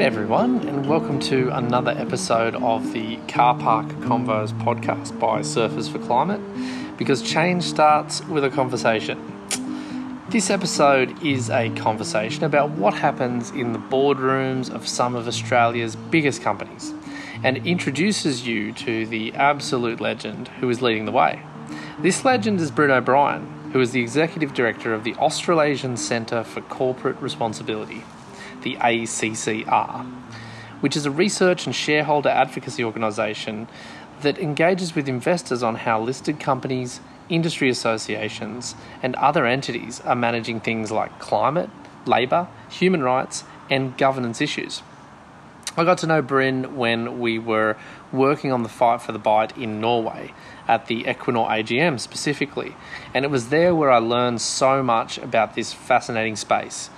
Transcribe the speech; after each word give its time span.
G'day, 0.00 0.06
everyone, 0.06 0.66
and 0.66 0.86
welcome 0.86 1.20
to 1.20 1.50
another 1.50 1.90
episode 1.90 2.54
of 2.54 2.94
the 2.94 3.16
Car 3.28 3.54
Park 3.58 3.86
Convos 4.00 4.50
podcast 4.50 5.20
by 5.20 5.40
Surfers 5.40 5.92
for 5.92 5.98
Climate 5.98 6.40
because 6.96 7.20
change 7.20 7.64
starts 7.64 8.24
with 8.24 8.42
a 8.42 8.48
conversation. 8.48 9.20
This 10.30 10.48
episode 10.48 11.22
is 11.22 11.50
a 11.50 11.68
conversation 11.76 12.44
about 12.44 12.70
what 12.70 12.94
happens 12.94 13.50
in 13.50 13.74
the 13.74 13.78
boardrooms 13.78 14.74
of 14.74 14.88
some 14.88 15.14
of 15.14 15.28
Australia's 15.28 15.96
biggest 15.96 16.40
companies 16.40 16.94
and 17.44 17.58
introduces 17.66 18.46
you 18.46 18.72
to 18.72 19.04
the 19.04 19.34
absolute 19.34 20.00
legend 20.00 20.48
who 20.48 20.70
is 20.70 20.80
leading 20.80 21.04
the 21.04 21.12
way. 21.12 21.42
This 21.98 22.24
legend 22.24 22.58
is 22.62 22.70
Brynn 22.70 22.88
O'Brien, 22.88 23.70
who 23.74 23.80
is 23.82 23.90
the 23.90 24.00
executive 24.00 24.54
director 24.54 24.94
of 24.94 25.04
the 25.04 25.14
Australasian 25.16 25.98
Centre 25.98 26.42
for 26.42 26.62
Corporate 26.62 27.20
Responsibility 27.20 28.02
the 28.62 28.76
ACCR, 28.76 30.04
which 30.80 30.96
is 30.96 31.06
a 31.06 31.10
research 31.10 31.66
and 31.66 31.74
shareholder 31.74 32.28
advocacy 32.28 32.84
organisation 32.84 33.68
that 34.22 34.38
engages 34.38 34.94
with 34.94 35.08
investors 35.08 35.62
on 35.62 35.76
how 35.76 36.00
listed 36.00 36.38
companies, 36.38 37.00
industry 37.28 37.68
associations, 37.68 38.74
and 39.02 39.14
other 39.16 39.46
entities 39.46 40.00
are 40.00 40.16
managing 40.16 40.60
things 40.60 40.90
like 40.90 41.18
climate, 41.18 41.70
labour, 42.06 42.48
human 42.68 43.02
rights, 43.02 43.44
and 43.68 43.96
governance 43.96 44.40
issues. 44.40 44.82
I 45.76 45.84
got 45.84 45.98
to 45.98 46.06
know 46.06 46.20
Brynn 46.20 46.72
when 46.72 47.20
we 47.20 47.38
were 47.38 47.76
working 48.12 48.50
on 48.50 48.64
the 48.64 48.68
fight 48.68 49.02
for 49.02 49.12
the 49.12 49.20
Bight 49.20 49.56
in 49.56 49.80
Norway 49.80 50.34
at 50.66 50.86
the 50.86 51.04
Equinor 51.04 51.48
AGM 51.48 52.00
specifically, 52.00 52.74
and 53.14 53.24
it 53.24 53.30
was 53.30 53.50
there 53.50 53.74
where 53.74 53.90
I 53.90 53.98
learned 53.98 54.40
so 54.40 54.82
much 54.82 55.16
about 55.18 55.54
this 55.54 55.72
fascinating 55.72 56.34
space 56.34 56.90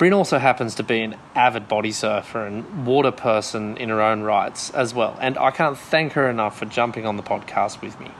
Brynn 0.00 0.16
also 0.16 0.38
happens 0.38 0.74
to 0.76 0.82
be 0.82 1.02
an 1.02 1.14
avid 1.34 1.68
body 1.68 1.92
surfer 1.92 2.46
and 2.46 2.86
water 2.86 3.10
person 3.10 3.76
in 3.76 3.90
her 3.90 4.00
own 4.00 4.22
rights 4.22 4.70
as 4.70 4.94
well, 4.94 5.14
and 5.20 5.36
I 5.36 5.50
can't 5.50 5.76
thank 5.76 6.14
her 6.14 6.30
enough 6.30 6.58
for 6.58 6.64
jumping 6.64 7.04
on 7.04 7.18
the 7.18 7.22
podcast 7.22 7.82
with 7.82 8.00
me. 8.00 8.10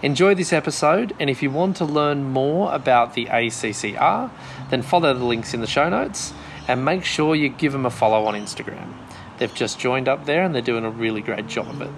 Enjoy 0.00 0.34
this 0.34 0.54
episode, 0.54 1.14
and 1.20 1.28
if 1.28 1.42
you 1.42 1.50
want 1.50 1.76
to 1.76 1.84
learn 1.84 2.24
more 2.24 2.72
about 2.74 3.12
the 3.12 3.26
ACCR, 3.26 4.30
then 4.70 4.80
follow 4.80 5.12
the 5.12 5.22
links 5.22 5.52
in 5.52 5.60
the 5.60 5.66
show 5.66 5.90
notes 5.90 6.32
and 6.66 6.82
make 6.82 7.04
sure 7.04 7.34
you 7.34 7.50
give 7.50 7.72
them 7.72 7.84
a 7.84 7.90
follow 7.90 8.24
on 8.24 8.32
Instagram. 8.32 8.94
They've 9.36 9.54
just 9.54 9.78
joined 9.78 10.08
up 10.08 10.24
there 10.24 10.42
and 10.42 10.54
they're 10.54 10.62
doing 10.62 10.86
a 10.86 10.90
really 10.90 11.20
great 11.20 11.46
job 11.46 11.68
of 11.68 11.82
it. 11.82 11.90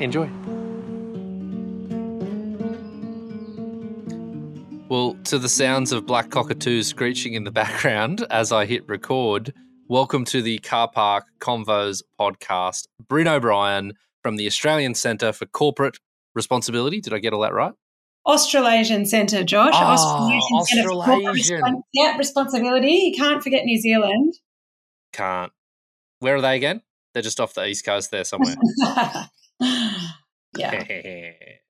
Enjoy. 0.00 0.30
Well, 4.88 5.16
to 5.24 5.40
the 5.40 5.48
sounds 5.48 5.90
of 5.90 6.06
black 6.06 6.30
cockatoos 6.30 6.86
screeching 6.86 7.34
in 7.34 7.42
the 7.42 7.50
background 7.50 8.24
as 8.30 8.52
I 8.52 8.66
hit 8.66 8.88
record, 8.88 9.52
welcome 9.88 10.24
to 10.26 10.40
the 10.40 10.58
Car 10.58 10.88
Park 10.88 11.24
Convos 11.40 12.04
podcast. 12.20 12.86
Brynn 13.04 13.26
O'Brien 13.26 13.94
from 14.22 14.36
the 14.36 14.46
Australian 14.46 14.94
Centre 14.94 15.32
for 15.32 15.46
Corporate 15.46 15.98
Responsibility. 16.36 17.00
Did 17.00 17.14
I 17.14 17.18
get 17.18 17.32
all 17.32 17.40
that 17.40 17.52
right? 17.52 17.72
Australasian 18.26 19.06
Centre, 19.06 19.42
Josh. 19.42 19.74
Oh, 19.74 20.56
Australasian. 20.56 21.60
Respons- 21.60 21.82
yeah, 21.92 22.16
responsibility. 22.16 23.10
You 23.10 23.16
can't 23.16 23.42
forget 23.42 23.64
New 23.64 23.80
Zealand. 23.80 24.34
Can't. 25.12 25.50
Where 26.20 26.36
are 26.36 26.40
they 26.40 26.54
again? 26.54 26.82
They're 27.12 27.24
just 27.24 27.40
off 27.40 27.54
the 27.54 27.66
east 27.66 27.84
coast 27.84 28.12
there 28.12 28.22
somewhere. 28.22 28.54
yeah. 30.56 30.84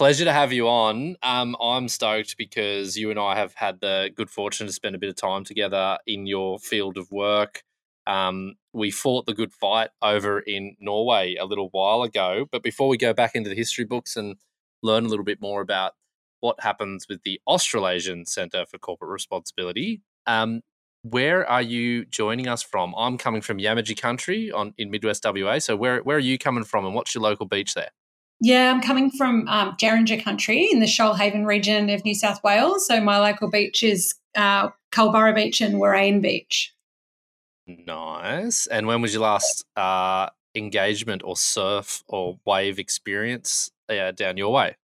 Pleasure 0.00 0.24
to 0.24 0.32
have 0.32 0.50
you 0.50 0.66
on. 0.66 1.16
Um, 1.22 1.54
I'm 1.60 1.86
stoked 1.86 2.38
because 2.38 2.96
you 2.96 3.10
and 3.10 3.18
I 3.18 3.36
have 3.36 3.52
had 3.52 3.82
the 3.82 4.08
good 4.14 4.30
fortune 4.30 4.66
to 4.66 4.72
spend 4.72 4.94
a 4.94 4.98
bit 4.98 5.10
of 5.10 5.16
time 5.16 5.44
together 5.44 5.98
in 6.06 6.26
your 6.26 6.58
field 6.58 6.96
of 6.96 7.12
work. 7.12 7.62
Um, 8.06 8.54
we 8.72 8.90
fought 8.90 9.26
the 9.26 9.34
good 9.34 9.52
fight 9.52 9.90
over 10.00 10.40
in 10.40 10.74
Norway 10.80 11.34
a 11.38 11.44
little 11.44 11.68
while 11.72 12.02
ago. 12.02 12.46
But 12.50 12.62
before 12.62 12.88
we 12.88 12.96
go 12.96 13.12
back 13.12 13.34
into 13.34 13.50
the 13.50 13.54
history 13.54 13.84
books 13.84 14.16
and 14.16 14.36
learn 14.82 15.04
a 15.04 15.08
little 15.08 15.22
bit 15.22 15.38
more 15.38 15.60
about 15.60 15.92
what 16.40 16.60
happens 16.60 17.04
with 17.06 17.22
the 17.22 17.38
Australasian 17.46 18.24
Centre 18.24 18.64
for 18.64 18.78
Corporate 18.78 19.10
Responsibility, 19.10 20.00
um, 20.26 20.62
where 21.02 21.46
are 21.46 21.60
you 21.60 22.06
joining 22.06 22.48
us 22.48 22.62
from? 22.62 22.94
I'm 22.96 23.18
coming 23.18 23.42
from 23.42 23.58
Yamatji 23.58 24.00
country 24.00 24.50
on 24.50 24.72
in 24.78 24.90
Midwest 24.90 25.26
WA. 25.26 25.58
So 25.58 25.76
where 25.76 26.02
where 26.02 26.16
are 26.16 26.20
you 26.20 26.38
coming 26.38 26.64
from, 26.64 26.86
and 26.86 26.94
what's 26.94 27.14
your 27.14 27.20
local 27.20 27.44
beach 27.44 27.74
there? 27.74 27.90
Yeah, 28.40 28.70
I'm 28.70 28.80
coming 28.80 29.10
from 29.10 29.46
um, 29.48 29.76
country 29.76 30.68
in 30.72 30.80
the 30.80 30.86
Shoalhaven 30.86 31.44
region 31.44 31.90
of 31.90 32.04
New 32.04 32.14
South 32.14 32.42
Wales. 32.42 32.86
So 32.86 33.00
my 33.00 33.18
local 33.18 33.50
beach 33.50 33.82
is 33.82 34.14
uh, 34.34 34.70
Culburra 34.90 35.34
Beach 35.34 35.60
and 35.60 35.74
Warrain 35.74 36.22
Beach. 36.22 36.74
Nice. 37.66 38.66
And 38.66 38.86
when 38.86 39.02
was 39.02 39.12
your 39.12 39.22
last 39.22 39.64
uh, 39.76 40.30
engagement 40.54 41.22
or 41.24 41.36
surf 41.36 42.02
or 42.08 42.38
wave 42.46 42.78
experience 42.78 43.70
uh, 43.88 44.12
down 44.12 44.36
your 44.36 44.52
way? 44.52 44.76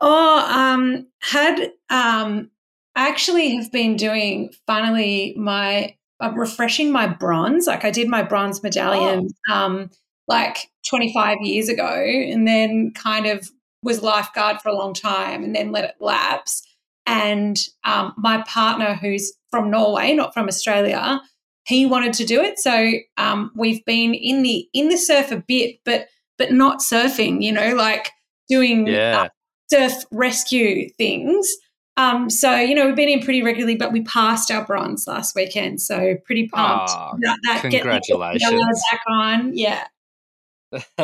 Oh, 0.00 0.38
um, 0.50 1.06
had 1.20 1.70
um, 1.90 2.50
actually 2.96 3.56
have 3.56 3.70
been 3.70 3.96
doing 3.96 4.52
finally 4.66 5.34
my 5.36 5.96
uh, 6.20 6.32
refreshing 6.34 6.90
my 6.90 7.06
bronze. 7.06 7.66
Like 7.66 7.84
I 7.84 7.90
did 7.90 8.08
my 8.08 8.22
bronze 8.22 8.62
medallion. 8.62 9.28
Oh. 9.48 9.54
Um, 9.54 9.90
like 10.32 10.70
25 10.88 11.42
years 11.42 11.68
ago 11.68 11.92
and 11.94 12.48
then 12.48 12.90
kind 12.94 13.26
of 13.26 13.50
was 13.82 14.02
lifeguard 14.02 14.62
for 14.62 14.70
a 14.70 14.74
long 14.74 14.94
time 14.94 15.44
and 15.44 15.54
then 15.54 15.72
let 15.72 15.84
it 15.84 15.94
lapse. 16.00 16.66
And 17.04 17.58
um, 17.84 18.14
my 18.16 18.42
partner, 18.46 18.94
who's 18.94 19.32
from 19.50 19.70
Norway, 19.70 20.14
not 20.14 20.32
from 20.32 20.48
Australia, 20.48 21.20
he 21.66 21.84
wanted 21.84 22.14
to 22.14 22.24
do 22.24 22.40
it. 22.40 22.58
So 22.58 22.92
um, 23.18 23.50
we've 23.54 23.84
been 23.84 24.14
in 24.14 24.42
the 24.42 24.66
in 24.72 24.88
the 24.88 24.96
surf 24.96 25.30
a 25.30 25.36
bit, 25.46 25.76
but 25.84 26.08
but 26.38 26.52
not 26.52 26.78
surfing. 26.78 27.42
You 27.42 27.52
know, 27.52 27.74
like 27.74 28.10
doing 28.48 28.86
yeah. 28.86 29.22
uh, 29.22 29.28
surf 29.70 30.04
rescue 30.10 30.88
things. 30.96 31.54
Um, 31.98 32.30
so 32.30 32.56
you 32.56 32.74
know 32.74 32.86
we've 32.86 32.96
been 32.96 33.10
in 33.10 33.20
pretty 33.20 33.42
regularly, 33.42 33.76
but 33.76 33.92
we 33.92 34.02
passed 34.02 34.50
our 34.50 34.64
bronze 34.64 35.06
last 35.06 35.34
weekend, 35.34 35.82
so 35.82 36.16
pretty 36.24 36.48
pumped. 36.48 36.90
Oh, 36.94 37.18
that, 37.20 37.38
that 37.44 37.60
congratulations! 37.60 38.82
back 38.90 39.02
on, 39.08 39.56
yeah. 39.56 39.84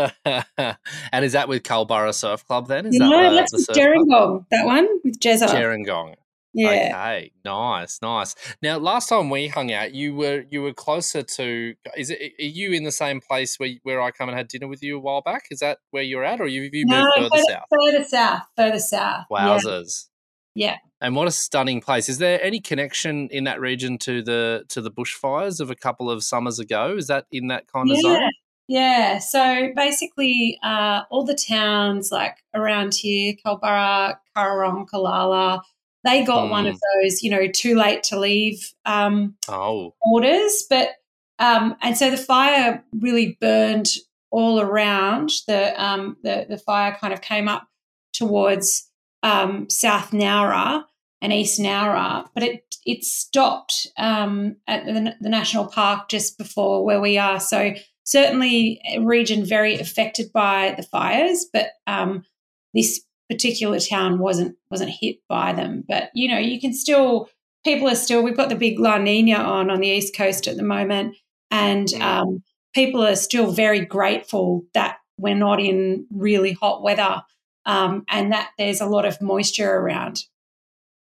and 1.13 1.25
is 1.25 1.33
that 1.33 1.49
with 1.49 1.63
Culburra 1.63 2.15
Surf 2.15 2.45
Club 2.47 2.69
then? 2.69 2.87
Is 2.87 2.97
no, 2.99 3.11
that 3.11 3.31
that's 3.31 3.53
with 3.53 3.67
Gerringong, 3.77 4.47
that 4.51 4.67
one 4.67 4.89
with 5.05 5.21
Jezza. 5.21 5.49
Gerringong. 5.49 6.15
Yeah. 6.55 6.69
Okay. 6.69 7.33
Nice, 7.45 8.01
nice. 8.03 8.35
Now, 8.63 8.79
last 8.79 9.09
time 9.09 9.31
we 9.31 9.49
hung 9.49 9.73
out, 9.73 9.93
you 9.93 10.15
were 10.15 10.45
you 10.51 10.63
were 10.63 10.73
closer 10.73 11.23
to. 11.23 11.75
Is 11.97 12.11
it? 12.11 12.33
Are 12.39 12.45
you 12.45 12.73
in 12.73 12.85
the 12.85 12.93
same 12.93 13.21
place 13.21 13.59
where 13.59 13.71
where 13.83 14.01
I 14.01 14.11
come 14.11 14.29
and 14.29 14.37
had 14.37 14.49
dinner 14.49 14.67
with 14.67 14.83
you 14.83 14.97
a 14.97 15.01
while 15.01 15.21
back? 15.21 15.45
Is 15.51 15.61
that 15.61 15.79
where 15.91 16.03
you're 16.03 16.25
at, 16.25 16.41
or 16.41 16.45
have 16.45 16.53
you 16.53 16.71
moved 16.73 16.89
no, 16.89 17.13
further, 17.15 17.29
further 17.29 17.45
south? 17.49 17.65
Further 17.71 18.05
south. 18.05 18.43
Further 18.57 18.79
south. 18.79 19.25
Wowzers. 19.31 20.09
Yeah. 20.55 20.71
yeah. 20.71 20.77
And 21.01 21.15
what 21.15 21.29
a 21.29 21.31
stunning 21.31 21.81
place! 21.81 22.09
Is 22.09 22.19
there 22.19 22.43
any 22.43 22.61
connection 22.61 23.29
in 23.29 23.45
that 23.45 23.61
region 23.61 23.99
to 23.99 24.23
the 24.23 24.65
to 24.71 24.81
the 24.81 24.91
bushfires 24.91 25.61
of 25.61 25.71
a 25.71 25.77
couple 25.77 26.11
of 26.11 26.25
summers 26.25 26.59
ago? 26.59 26.97
Is 26.97 27.07
that 27.07 27.27
in 27.31 27.49
that 27.49 27.69
kind 27.71 27.91
of 27.91 27.97
yeah. 27.99 28.03
zone? 28.03 28.31
Yeah, 28.69 29.19
so 29.19 29.71
basically, 29.75 30.59
uh, 30.63 31.03
all 31.11 31.25
the 31.25 31.35
towns 31.35 32.13
like 32.13 32.37
around 32.55 32.95
here, 32.95 33.35
Culburra, 33.45 34.19
Currarong, 34.37 34.87
Callala, 34.87 35.63
they 36.05 36.23
got 36.23 36.47
mm. 36.47 36.51
one 36.51 36.67
of 36.67 36.75
hmm. 36.75 37.03
those, 37.03 37.23
you 37.23 37.31
know, 37.31 37.49
too 37.49 37.75
late 37.75 38.03
to 38.05 38.19
leave 38.19 38.73
um, 38.85 39.35
oh. 39.49 39.95
orders. 40.01 40.65
But 40.69 40.91
um, 41.39 41.77
and 41.83 41.97
so 41.97 42.11
the 42.11 42.17
fire 42.17 42.85
really 42.93 43.37
burned 43.41 43.89
all 44.31 44.61
around. 44.61 45.33
The 45.47 45.83
um, 45.83 46.17
the 46.23 46.47
the 46.49 46.59
fire 46.59 46.97
kind 47.01 47.13
of 47.13 47.21
came 47.21 47.49
up 47.49 47.67
towards 48.13 48.91
um, 49.23 49.69
South 49.71 50.11
Nowra 50.11 50.85
and 51.21 51.33
East 51.33 51.61
Nowra, 51.61 52.29
but 52.35 52.43
it 52.43 52.77
it 52.87 53.05
stopped 53.05 53.87
um, 53.97 54.57
at 54.67 54.85
the, 54.87 55.15
the 55.21 55.29
national 55.29 55.67
park 55.67 56.09
just 56.09 56.39
before 56.39 56.85
where 56.85 57.01
we 57.01 57.19
are. 57.19 57.41
So 57.41 57.75
certainly 58.09 58.81
a 58.91 59.01
region 59.01 59.45
very 59.45 59.75
affected 59.75 60.33
by 60.33 60.75
the 60.77 60.83
fires, 60.83 61.47
but 61.53 61.73
um, 61.87 62.25
this 62.73 63.03
particular 63.29 63.79
town 63.79 64.19
wasn't 64.19 64.57
wasn't 64.71 64.91
hit 64.91 65.17
by 65.29 65.53
them. 65.53 65.85
But 65.87 66.11
you 66.15 66.29
know, 66.29 66.39
you 66.39 66.59
can 66.61 66.73
still 66.73 67.29
people 67.65 67.87
are 67.87 67.95
still. 67.95 68.23
We've 68.23 68.37
got 68.37 68.49
the 68.49 68.57
big 68.57 68.81
La 68.81 68.97
Nina 68.99 69.35
on 69.35 69.71
on 69.71 69.81
the 69.81 69.89
east 69.89 70.17
coast 70.17 70.49
at 70.49 70.57
the 70.57 70.63
moment, 70.63 71.17
and 71.51 71.89
mm. 71.89 72.01
um, 72.01 72.43
people 72.75 73.05
are 73.05 73.17
still 73.17 73.53
very 73.53 73.85
grateful 73.85 74.65
that 74.73 74.97
we're 75.19 75.35
not 75.35 75.61
in 75.61 76.07
really 76.11 76.53
hot 76.53 76.83
weather, 76.83 77.23
um, 77.67 78.05
and 78.09 78.33
that 78.33 78.51
there's 78.57 78.81
a 78.81 78.87
lot 78.87 79.05
of 79.05 79.21
moisture 79.21 79.71
around. 79.71 80.25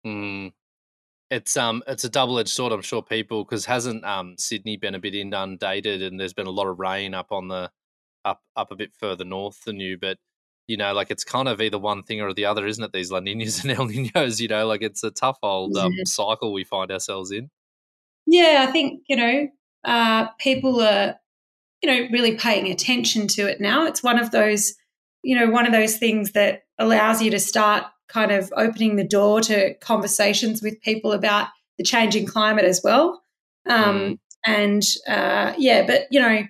Mm 0.07 0.53
it's 1.31 1.57
um 1.57 1.83
it's 1.87 2.05
a 2.05 2.09
double 2.09 2.39
edged 2.39 2.51
sword. 2.51 2.73
I'm 2.73 2.83
sure 2.83 3.03
people 3.03 3.45
because 3.45 3.67
hasn't 3.67 4.05
um 4.05 4.37
Sydney 4.39 4.77
been 4.77 4.95
a 4.95 5.01
bit 5.01 5.15
inundated 5.15 6.03
and 6.03 6.19
there's 6.19 6.35
been 6.35 6.47
a 6.47 6.51
lot 6.51 6.67
of 6.67 6.79
rain 6.79 7.15
up 7.15 7.33
on 7.33 7.49
the 7.49 7.71
up 8.25 8.43
up 8.57 8.71
a 8.71 8.77
bit 8.77 8.93
further 8.95 9.25
north 9.25 9.65
than 9.65 9.81
you, 9.81 9.99
but 9.99 10.19
you 10.67 10.77
know, 10.77 10.95
like 10.95 11.11
it's 11.11 11.25
kind 11.25 11.49
of 11.49 11.61
either 11.61 11.79
one 11.79 12.03
thing 12.03 12.23
or 12.23 12.33
the 12.33 12.47
other, 12.47 12.67
isn't 12.67 12.83
it? 12.83 12.93
These 12.93 13.11
La 13.11 13.21
Ninas 13.21 13.63
and 13.63 13.73
El 13.79 13.87
Ninos, 13.87 14.41
you 14.41 14.49
know, 14.49 14.67
like 14.67 14.83
it's 14.83 15.05
a 15.05 15.11
tough 15.11 15.39
old 15.43 15.77
um, 15.77 15.93
cycle 16.05 16.53
we 16.53 16.65
find 16.65 16.91
ourselves 16.91 17.31
in. 17.31 17.51
Yeah, 18.27 18.65
I 18.67 18.73
think 18.73 19.03
you 19.09 19.17
know 19.17 19.49
uh, 19.85 20.29
people 20.39 20.81
are, 20.81 21.17
you 21.83 21.91
know, 21.91 22.09
really 22.11 22.37
paying 22.37 22.71
attention 22.71 23.29
to 23.29 23.47
it 23.47 23.61
now. 23.61 23.87
It's 23.87 24.03
one 24.03 24.19
of 24.19 24.31
those, 24.31 24.75
you 25.23 25.37
know, 25.37 25.51
one 25.51 25.67
of 25.67 25.73
those 25.73 25.99
things 25.99 26.33
that 26.33 26.63
allows 26.79 27.23
you 27.23 27.31
to 27.31 27.39
start 27.39 27.85
kind 28.15 28.31
of 28.31 28.53
opening 28.57 28.95
the 28.95 29.07
door 29.07 29.41
to 29.41 29.75
conversations 29.81 30.63
with 30.63 30.81
people 30.81 31.13
about 31.13 31.49
the 31.77 31.85
changing 31.85 32.27
climate 32.27 32.65
as 32.65 32.81
well. 32.85 33.21
Um, 33.69 33.85
mm. 33.85 34.19
And 34.47 34.83
uh, 35.09 35.55
yeah, 35.59 35.85
but 35.87 36.07
you 36.11 36.21
know, 36.21 36.45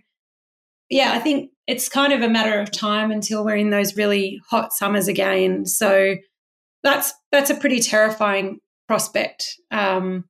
yeah, 0.90 1.12
I 1.14 1.18
think 1.18 1.50
it's 1.66 1.88
kind 1.88 2.12
of 2.12 2.20
a 2.20 2.28
matter 2.28 2.60
of 2.60 2.70
time 2.70 3.10
until 3.10 3.44
we're 3.44 3.56
in 3.56 3.70
those 3.70 3.96
really 3.96 4.40
hot 4.48 4.74
summers 4.74 5.08
again. 5.08 5.64
So 5.64 6.16
that's 6.82 7.14
that's 7.32 7.50
a 7.50 7.54
pretty 7.54 7.80
terrifying 7.80 8.58
prospect. 8.86 9.56
Um, 9.70 10.24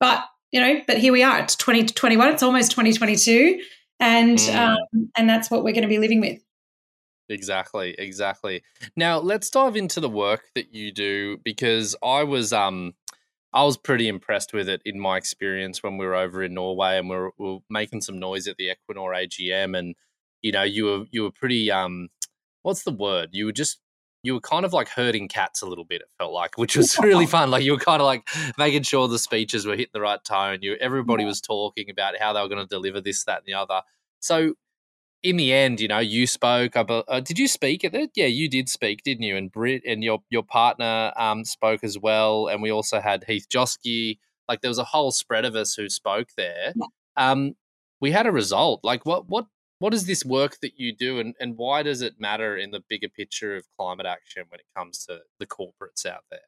but 0.00 0.24
you 0.52 0.60
know, 0.60 0.80
but 0.86 0.96
here 0.96 1.12
we 1.12 1.22
are. 1.22 1.38
It's 1.40 1.56
2021. 1.56 2.32
It's 2.32 2.42
almost 2.42 2.70
2022, 2.70 3.60
and 4.00 4.38
mm. 4.38 4.56
um, 4.56 5.10
and 5.16 5.28
that's 5.28 5.50
what 5.50 5.64
we're 5.64 5.74
going 5.74 5.82
to 5.82 5.88
be 5.88 5.98
living 5.98 6.20
with. 6.20 6.40
Exactly, 7.28 7.94
exactly. 7.98 8.62
Now 8.96 9.18
let's 9.18 9.50
dive 9.50 9.76
into 9.76 10.00
the 10.00 10.08
work 10.08 10.44
that 10.54 10.74
you 10.74 10.92
do 10.92 11.38
because 11.38 11.94
I 12.02 12.24
was 12.24 12.52
um 12.52 12.94
I 13.52 13.64
was 13.64 13.76
pretty 13.76 14.08
impressed 14.08 14.52
with 14.52 14.68
it 14.68 14.82
in 14.84 15.00
my 15.00 15.16
experience 15.16 15.82
when 15.82 15.96
we 15.96 16.06
were 16.06 16.14
over 16.14 16.42
in 16.42 16.54
Norway 16.54 16.98
and 16.98 17.08
we 17.08 17.16
were, 17.16 17.32
we 17.38 17.46
were 17.46 17.58
making 17.70 18.02
some 18.02 18.18
noise 18.18 18.46
at 18.46 18.56
the 18.56 18.68
Equinor 18.68 19.14
AGM 19.14 19.78
and 19.78 19.94
you 20.42 20.52
know 20.52 20.62
you 20.62 20.84
were 20.84 21.04
you 21.10 21.22
were 21.22 21.32
pretty 21.32 21.70
um 21.70 22.08
what's 22.62 22.82
the 22.82 22.92
word 22.92 23.30
you 23.32 23.46
were 23.46 23.52
just 23.52 23.80
you 24.22 24.34
were 24.34 24.40
kind 24.40 24.64
of 24.64 24.72
like 24.72 24.88
herding 24.88 25.28
cats 25.28 25.62
a 25.62 25.66
little 25.66 25.84
bit. 25.84 26.00
It 26.00 26.08
felt 26.18 26.32
like, 26.32 26.58
which 26.58 26.76
was 26.76 26.98
really 27.02 27.26
fun. 27.36 27.50
Like 27.50 27.64
you 27.64 27.72
were 27.72 27.78
kind 27.78 28.02
of 28.02 28.06
like 28.06 28.28
making 28.56 28.82
sure 28.82 29.08
the 29.08 29.18
speeches 29.18 29.66
were 29.66 29.76
hitting 29.76 29.90
the 29.92 30.00
right 30.00 30.22
tone. 30.24 30.58
You 30.62 30.76
everybody 30.80 31.24
was 31.24 31.40
talking 31.40 31.90
about 31.90 32.18
how 32.18 32.32
they 32.32 32.40
were 32.40 32.48
going 32.48 32.64
to 32.64 32.66
deliver 32.66 33.00
this, 33.00 33.24
that, 33.24 33.38
and 33.38 33.46
the 33.46 33.54
other. 33.54 33.82
So 34.20 34.54
in 35.22 35.36
the 35.36 35.52
end, 35.52 35.80
you 35.80 35.88
know, 35.88 35.98
you 35.98 36.26
spoke. 36.26 36.76
Uh, 36.76 37.20
did 37.20 37.38
you 37.38 37.48
speak 37.48 37.84
at? 37.84 37.94
Yeah, 38.14 38.26
you 38.26 38.48
did 38.48 38.68
speak, 38.68 39.02
didn't 39.02 39.24
you? 39.24 39.36
And 39.36 39.50
Brit 39.50 39.82
and 39.86 40.02
your 40.04 40.22
your 40.30 40.42
partner 40.42 41.12
um, 41.16 41.44
spoke 41.44 41.82
as 41.82 41.98
well. 41.98 42.46
And 42.46 42.62
we 42.62 42.70
also 42.70 43.00
had 43.00 43.24
Heath 43.24 43.46
Joske. 43.48 44.18
Like 44.48 44.60
there 44.60 44.70
was 44.70 44.78
a 44.78 44.84
whole 44.84 45.10
spread 45.10 45.44
of 45.44 45.54
us 45.54 45.74
who 45.74 45.88
spoke 45.88 46.28
there. 46.36 46.72
Yeah. 46.74 46.86
Um, 47.16 47.56
we 48.00 48.12
had 48.12 48.26
a 48.26 48.32
result. 48.32 48.80
Like 48.84 49.04
what 49.04 49.28
what 49.28 49.46
what 49.80 49.94
is 49.94 50.06
this 50.06 50.24
work 50.24 50.58
that 50.62 50.78
you 50.78 50.94
do, 50.94 51.18
and 51.18 51.34
and 51.40 51.56
why 51.56 51.82
does 51.82 52.00
it 52.00 52.20
matter 52.20 52.56
in 52.56 52.70
the 52.70 52.82
bigger 52.88 53.08
picture 53.08 53.56
of 53.56 53.66
climate 53.76 54.06
action 54.06 54.44
when 54.48 54.60
it 54.60 54.66
comes 54.76 55.04
to 55.06 55.20
the 55.38 55.46
corporates 55.46 56.06
out 56.06 56.24
there? 56.30 56.40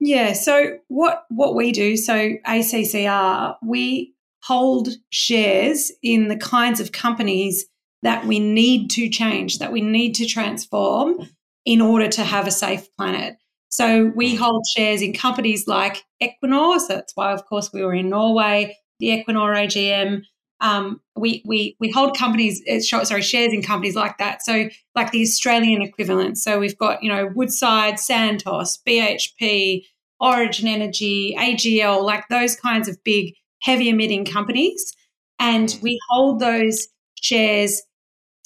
Yeah. 0.00 0.34
So 0.34 0.78
what 0.88 1.24
what 1.30 1.54
we 1.54 1.72
do? 1.72 1.96
So 1.96 2.34
ACCR 2.46 3.56
we 3.62 4.14
hold 4.44 4.90
shares 5.10 5.90
in 6.02 6.28
the 6.28 6.36
kinds 6.36 6.78
of 6.78 6.92
companies 6.92 7.66
that 8.02 8.26
we 8.26 8.38
need 8.38 8.90
to 8.90 9.08
change, 9.08 9.58
that 9.58 9.72
we 9.72 9.80
need 9.80 10.14
to 10.14 10.26
transform 10.26 11.28
in 11.64 11.80
order 11.80 12.08
to 12.08 12.24
have 12.24 12.46
a 12.46 12.50
safe 12.50 12.88
planet. 12.96 13.36
So 13.68 14.06
we 14.14 14.34
mm. 14.34 14.38
hold 14.38 14.64
shares 14.74 15.02
in 15.02 15.12
companies 15.12 15.66
like 15.66 16.04
Equinor. 16.22 16.80
So 16.80 16.94
that's 16.94 17.14
why, 17.14 17.32
of 17.32 17.44
course, 17.46 17.70
we 17.72 17.84
were 17.84 17.94
in 17.94 18.08
Norway, 18.08 18.76
the 18.98 19.08
Equinor 19.08 19.54
AGM. 19.54 20.22
Um, 20.60 21.00
we, 21.16 21.42
we, 21.44 21.76
we 21.78 21.90
hold 21.90 22.16
companies, 22.16 22.62
uh, 22.68 22.80
sorry, 22.80 23.22
shares 23.22 23.52
in 23.52 23.62
companies 23.62 23.94
like 23.94 24.18
that. 24.18 24.42
So 24.42 24.68
like 24.94 25.12
the 25.12 25.22
Australian 25.22 25.82
equivalent. 25.82 26.38
So 26.38 26.58
we've 26.58 26.78
got, 26.78 27.02
you 27.02 27.12
know, 27.12 27.30
Woodside, 27.34 28.00
Santos, 28.00 28.78
BHP, 28.88 29.84
Origin 30.20 30.66
Energy, 30.66 31.36
AGL, 31.38 32.02
like 32.02 32.24
those 32.28 32.56
kinds 32.56 32.88
of 32.88 33.02
big, 33.04 33.34
heavy 33.62 33.88
emitting 33.88 34.24
companies. 34.24 34.94
And 35.38 35.68
mm. 35.68 35.82
we 35.82 36.00
hold 36.08 36.40
those 36.40 36.88
shares 37.20 37.82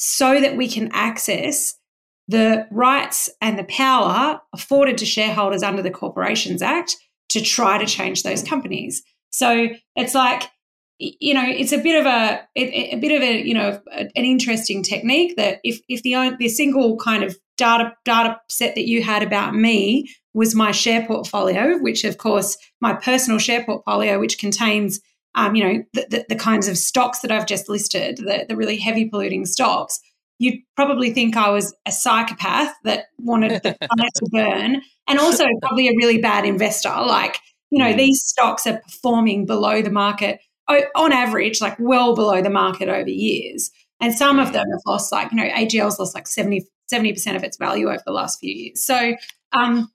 so 0.04 0.40
that 0.40 0.56
we 0.56 0.66
can 0.66 0.90
access 0.92 1.78
the 2.26 2.66
rights 2.72 3.30
and 3.40 3.56
the 3.56 3.62
power 3.64 4.40
afforded 4.52 4.98
to 4.98 5.06
shareholders 5.06 5.62
under 5.62 5.80
the 5.80 5.92
Corporations 5.92 6.60
Act 6.60 6.96
to 7.28 7.40
try 7.40 7.78
to 7.78 7.86
change 7.86 8.24
those 8.24 8.42
companies. 8.42 9.04
So 9.30 9.68
it's 9.94 10.12
like, 10.12 10.50
you 10.98 11.32
know, 11.34 11.44
it's 11.46 11.70
a 11.70 11.78
bit 11.78 12.00
of 12.00 12.06
a 12.06 12.40
a 12.56 12.96
bit 12.96 13.12
of 13.12 13.22
a 13.22 13.46
you 13.46 13.54
know 13.54 13.80
an 13.94 14.10
interesting 14.16 14.82
technique 14.82 15.36
that 15.36 15.60
if 15.62 15.80
if 15.88 16.02
the 16.02 16.36
the 16.36 16.48
single 16.48 16.96
kind 16.96 17.22
of 17.22 17.36
data 17.56 17.92
data 18.04 18.40
set 18.48 18.74
that 18.74 18.88
you 18.88 19.04
had 19.04 19.22
about 19.22 19.54
me 19.54 20.12
was 20.34 20.52
my 20.52 20.72
share 20.72 21.06
portfolio, 21.06 21.78
which 21.78 22.02
of 22.02 22.18
course 22.18 22.56
my 22.80 22.92
personal 22.92 23.38
share 23.38 23.64
portfolio, 23.64 24.18
which 24.18 24.38
contains 24.38 25.00
um, 25.34 25.54
you 25.54 25.64
know, 25.64 25.84
the, 25.94 26.06
the, 26.10 26.26
the, 26.30 26.36
kinds 26.36 26.68
of 26.68 26.76
stocks 26.76 27.20
that 27.20 27.32
I've 27.32 27.46
just 27.46 27.68
listed, 27.68 28.18
the, 28.18 28.44
the 28.48 28.56
really 28.56 28.76
heavy 28.76 29.08
polluting 29.08 29.46
stocks, 29.46 29.98
you'd 30.38 30.60
probably 30.76 31.12
think 31.12 31.36
I 31.36 31.48
was 31.48 31.74
a 31.86 31.92
psychopath 31.92 32.74
that 32.84 33.06
wanted 33.18 33.62
the 33.62 33.76
planet 33.80 34.12
to 34.16 34.28
burn, 34.30 34.82
and 35.08 35.18
also 35.18 35.44
probably 35.62 35.88
a 35.88 35.96
really 35.96 36.18
bad 36.18 36.44
investor. 36.44 36.90
Like, 36.90 37.38
you 37.70 37.78
know, 37.78 37.92
mm. 37.92 37.96
these 37.96 38.22
stocks 38.22 38.66
are 38.66 38.80
performing 38.80 39.46
below 39.46 39.80
the 39.80 39.90
market 39.90 40.40
on 40.68 41.12
average, 41.12 41.60
like 41.60 41.76
well 41.78 42.14
below 42.14 42.42
the 42.42 42.50
market 42.50 42.88
over 42.88 43.08
years. 43.08 43.70
And 44.00 44.14
some 44.14 44.38
of 44.38 44.52
them 44.52 44.66
have 44.68 44.80
lost, 44.86 45.12
like, 45.12 45.30
you 45.30 45.36
know, 45.36 45.48
AGL's 45.48 45.98
lost 45.98 46.14
like 46.14 46.26
70, 46.26 46.66
70% 46.92 47.36
of 47.36 47.44
its 47.44 47.56
value 47.56 47.88
over 47.88 48.02
the 48.04 48.12
last 48.12 48.40
few 48.40 48.52
years. 48.52 48.84
So, 48.84 49.14
um, 49.52 49.90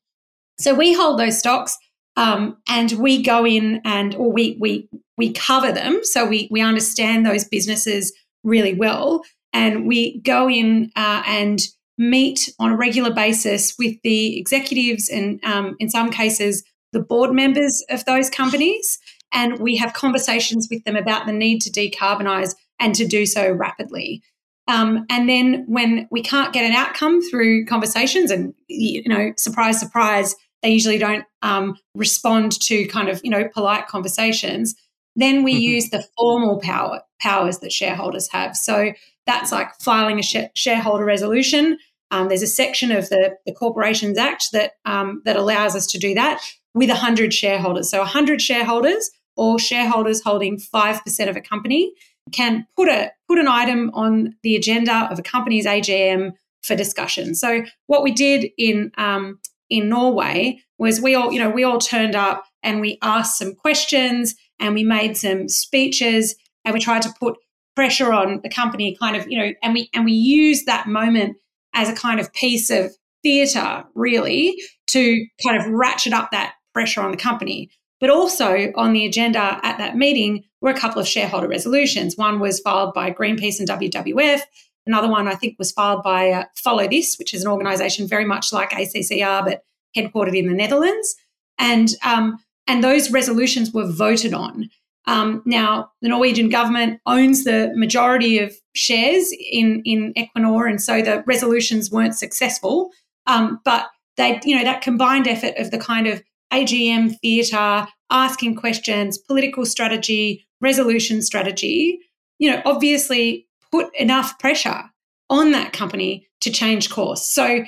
so 0.60 0.74
we 0.74 0.94
hold 0.94 1.20
those 1.20 1.38
stocks. 1.38 1.78
Um, 2.16 2.58
and 2.68 2.94
we 2.94 3.22
go 3.22 3.46
in 3.46 3.80
and 3.86 4.16
or 4.16 4.32
we 4.32 4.58
we 4.60 4.90
we 5.18 5.34
cover 5.34 5.72
them 5.72 6.00
so 6.04 6.26
we 6.26 6.48
we 6.52 6.62
understand 6.62 7.26
those 7.26 7.44
businesses 7.44 8.14
really 8.44 8.74
well. 8.74 9.24
And 9.54 9.88
we 9.88 10.20
go 10.22 10.50
in 10.50 10.92
uh, 10.96 11.24
and 11.26 11.60
meet 11.98 12.54
on 12.60 12.72
a 12.72 12.78
regular 12.78 13.12
basis 13.12 13.76
with 13.80 13.96
the 14.04 14.40
executives 14.40 15.10
and 15.10 15.44
um, 15.44 15.76
in 15.80 15.90
some 15.90 16.12
cases 16.12 16.64
the 16.94 17.00
board 17.00 17.34
members 17.34 17.84
of 17.90 18.06
those 18.06 18.30
companies. 18.30 19.00
And 19.34 19.60
we 19.60 19.76
have 19.78 19.94
conversations 19.94 20.68
with 20.72 20.84
them 20.86 20.96
about 20.96 21.26
the 21.26 21.34
need 21.34 21.60
to 21.62 21.72
decarbonize 21.72 22.56
and 22.80 22.96
to 22.96 23.06
do 23.06 23.26
so 23.26 23.52
rapidly. 23.52 24.22
Um, 24.68 25.06
and 25.10 25.28
then 25.28 25.66
when 25.68 26.08
we 26.12 26.22
can't 26.22 26.54
get 26.54 26.66
an 26.66 26.74
outcome 26.74 27.22
through 27.22 27.66
conversations 27.66 28.32
and 28.32 28.54
you 28.68 29.08
know 29.08 29.32
surprise 29.38 29.80
surprise 29.80 30.36
they 30.62 30.70
usually 30.70 30.98
don't 30.98 31.26
um, 31.42 31.78
respond 31.94 32.60
to 32.62 32.86
kind 32.88 33.10
of 33.10 33.22
you 33.24 33.30
know 33.30 33.48
polite 33.54 33.88
conversations 33.88 34.76
then 35.18 35.44
we 35.44 35.54
mm-hmm. 35.54 35.62
use 35.62 35.90
the 35.90 36.06
formal 36.18 36.60
power 36.60 37.02
powers 37.22 37.60
that 37.60 37.72
shareholders 37.72 38.30
have 38.32 38.56
so 38.56 38.92
that's 39.26 39.52
like 39.52 39.70
filing 39.82 40.20
a 40.20 40.24
sh- 40.24 40.52
shareholder 40.56 41.06
resolution 41.06 41.78
um, 42.10 42.30
there's 42.30 42.44
a 42.44 42.48
section 42.48 42.94
of 42.94 43.10
the, 43.10 43.36
the 43.46 43.52
corporations 43.52 44.18
act 44.18 44.54
that 44.54 44.74
um, 44.86 45.22
that 45.26 45.36
allows 45.36 45.76
us 45.76 45.86
to 45.88 45.98
do 45.98 46.14
that 46.14 46.40
with 46.74 46.90
100 46.90 47.34
shareholders 47.34 47.90
so 47.90 48.00
100 48.00 48.42
shareholders 48.42 49.10
or 49.38 49.60
shareholders 49.60 50.24
holding 50.24 50.58
5% 50.58 51.30
of 51.30 51.36
a 51.36 51.42
company 51.42 51.94
can 52.34 52.66
put 52.76 52.90
a 52.90 53.12
put 53.28 53.40
an 53.40 53.48
item 53.48 53.92
on 53.94 54.36
the 54.44 54.56
agenda 54.56 55.08
of 55.12 55.20
a 55.20 55.22
company's 55.22 55.66
AGM 55.66 56.34
for 56.62 56.76
discussion. 56.76 57.36
So 57.36 57.64
what 57.86 58.04
we 58.04 58.12
did 58.12 58.50
in 58.58 58.92
um, 58.98 59.40
in 59.70 59.90
Norway 59.90 60.60
was 60.78 61.02
we 61.02 61.16
all, 61.16 61.32
you 61.32 61.40
know, 61.40 61.50
we 61.50 61.64
all 61.64 61.80
turned 61.80 62.16
up 62.16 62.46
and 62.64 62.82
we 62.82 62.98
asked 63.02 63.38
some 63.38 63.56
questions 63.56 64.36
and 64.60 64.74
we 64.74 64.84
made 64.84 65.18
some 65.18 65.48
speeches 65.48 66.36
and 66.66 66.74
we 66.74 66.80
tried 66.80 67.02
to 67.04 67.14
put 67.20 67.38
pressure 67.76 68.12
on 68.12 68.42
the 68.42 68.50
company 68.50 68.96
kind 69.00 69.16
of, 69.16 69.30
you 69.30 69.38
know, 69.38 69.54
and 69.62 69.74
we 69.74 69.90
and 69.94 70.06
we 70.06 70.12
used 70.12 70.66
that 70.66 70.88
moment 70.88 71.38
as 71.74 71.90
a 71.90 71.96
kind 71.96 72.20
of 72.20 72.34
piece 72.34 72.70
of 72.70 72.92
theatre 73.24 73.84
really 73.94 74.56
to 74.88 75.26
kind 75.46 75.58
of 75.62 75.68
ratchet 75.68 76.14
up 76.14 76.32
that 76.32 76.54
pressure 76.74 77.02
on 77.02 77.12
the 77.12 77.18
company. 77.18 77.70
But 78.00 78.10
also 78.10 78.72
on 78.76 78.94
the 78.94 79.06
agenda 79.06 79.60
at 79.64 79.78
that 79.80 79.96
meeting 79.96 80.44
were 80.62 80.70
a 80.70 80.80
couple 80.80 81.02
of 81.02 81.08
shareholder 81.08 81.48
resolutions. 81.48 82.16
One 82.16 82.40
was 82.40 82.60
filed 82.60 82.94
by 82.94 83.12
Greenpeace 83.12 83.60
and 83.60 83.68
WWF. 83.68 84.42
Another 84.86 85.10
one, 85.10 85.28
I 85.28 85.36
think, 85.36 85.58
was 85.58 85.72
filed 85.72 86.04
by 86.04 86.32
uh, 86.32 86.46
Follow 86.56 86.88
This, 86.88 87.18
which 87.18 87.34
is 87.34 87.44
an 87.44 87.52
organisation 87.52 88.08
very 88.08 88.24
much 88.24 88.54
like 88.54 88.70
ACCR, 88.70 89.44
but 89.44 89.64
headquartered 89.96 90.38
in 90.38 90.48
the 90.48 90.54
Netherlands. 90.54 91.16
And 91.58 91.90
um, 92.06 92.38
and 92.68 92.84
those 92.84 93.12
resolutions 93.12 93.72
were 93.72 93.90
voted 93.90 94.34
on. 94.34 94.70
Um, 95.06 95.42
now, 95.46 95.92
the 96.02 96.10
Norwegian 96.10 96.50
government 96.50 97.00
owns 97.06 97.46
the 97.46 97.72
majority 97.76 98.40
of 98.40 98.54
shares 98.76 99.34
in 99.52 99.82
in 99.86 100.14
Equinor, 100.16 100.70
and 100.70 100.82
so 100.82 101.02
the 101.02 101.24
resolutions 101.26 101.90
weren't 101.90 102.16
successful. 102.16 102.92
Um, 103.26 103.60
but 103.64 103.88
they, 104.18 104.40
you 104.44 104.56
know, 104.56 104.64
that 104.64 104.82
combined 104.82 105.28
effort 105.28 105.56
of 105.58 105.72
the 105.72 105.78
kind 105.78 106.08
of 106.08 106.22
AGM 106.52 107.18
theatre, 107.20 107.88
asking 108.10 108.56
questions, 108.56 109.18
political 109.18 109.66
strategy, 109.66 110.46
resolution 110.62 111.22
strategy, 111.22 112.00
you 112.40 112.52
know, 112.52 112.62
obviously 112.66 113.48
put 113.72 113.94
enough 113.96 114.38
pressure 114.40 114.84
on 115.30 115.52
that 115.52 115.74
company 115.74 116.28
to 116.42 116.52
change 116.52 116.90
course. 116.90 117.28
So 117.28 117.64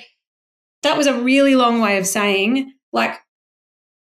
that 0.84 0.98
was 0.98 1.08
a 1.08 1.20
really 1.20 1.56
long 1.56 1.82
way 1.82 1.98
of 1.98 2.08
saying 2.08 2.74
like 2.94 3.20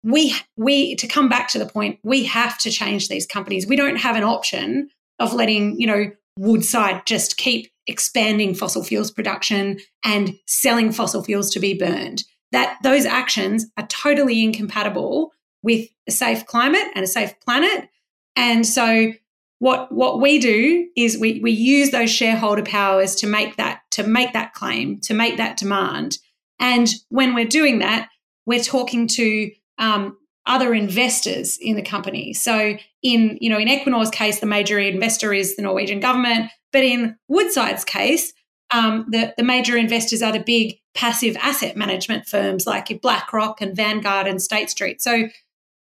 we 0.03 0.36
we 0.57 0.95
to 0.95 1.07
come 1.07 1.29
back 1.29 1.48
to 1.50 1.60
the 1.60 1.65
point 1.65 2.00
we 2.03 2.24
have 2.25 2.57
to 2.60 2.72
change 2.72 3.07
these 3.07 3.25
companies. 3.25 3.67
We 3.67 3.75
don't 3.75 3.98
have 3.98 4.15
an 4.15 4.24
option 4.24 4.89
of 5.19 5.33
letting, 5.33 5.79
you 5.79 5.88
know, 5.88 6.12
Woodside 6.38 7.05
just 7.05 7.38
keep 7.38 7.72
expanding 7.88 8.55
fossil 8.55 8.83
fuels 8.83 9.12
production 9.12 9.79
and 10.03 10.33
selling 10.48 10.91
fossil 10.91 11.24
fuels 11.24 11.51
to 11.51 11.60
be 11.60 11.74
burned. 11.74 12.24
That 12.51 12.77
those 12.83 13.05
actions 13.05 13.65
are 13.77 13.88
totally 13.88 14.43
incompatible 14.43 15.31
with 15.63 15.88
a 16.07 16.12
safe 16.12 16.45
climate 16.45 16.88
and 16.95 17.03
a 17.03 17.07
safe 17.07 17.33
planet. 17.39 17.89
And 18.36 18.65
so 18.65 19.13
what 19.60 19.91
what 19.91 20.19
we 20.19 20.39
do 20.39 20.88
is 20.98 21.17
we 21.17 21.39
we 21.39 21.51
use 21.51 21.91
those 21.91 22.12
shareholder 22.12 22.63
powers 22.63 23.15
to 23.15 23.27
make 23.27 23.55
that 23.55 23.81
to 23.91 24.03
make 24.05 24.33
that 24.33 24.53
claim, 24.53 25.00
to 25.01 25.13
make 25.13 25.38
that 25.38 25.57
demand. 25.57 26.17
And 26.60 26.89
when 27.10 27.33
we're 27.33 27.45
doing 27.45 27.79
that, 27.79 28.10
we're 28.45 28.63
talking 28.63 29.07
to 29.07 29.51
um, 29.77 30.18
other 30.46 30.74
investors 30.74 31.58
in 31.62 31.75
the 31.75 31.82
company. 31.82 32.34
So 32.34 32.77
in 33.01 33.38
you 33.39 33.50
know 33.50 33.60
in 33.60 33.68
Equinor's 33.68 34.10
case, 34.10 34.39
the 34.39 34.46
major 34.46 34.80
investor 34.80 35.34
is 35.34 35.56
the 35.56 35.62
Norwegian 35.62 36.00
government, 36.00 36.51
but 36.72 36.84
in 36.84 37.15
Woodside's 37.27 37.86
case, 37.86 38.34
um, 38.74 39.06
the 39.10 39.34
the 39.38 39.44
major 39.44 39.77
investors 39.77 40.22
are 40.22 40.32
the 40.32 40.39
big 40.39 40.75
passive 40.94 41.36
asset 41.38 41.75
management 41.75 42.27
firms 42.27 42.68
like 42.68 43.01
BlackRock 43.01 43.62
and 43.62 43.75
Vanguard 43.75 44.27
and 44.27 44.42
State 44.42 44.70
Street. 44.70 45.01
So 45.01 45.27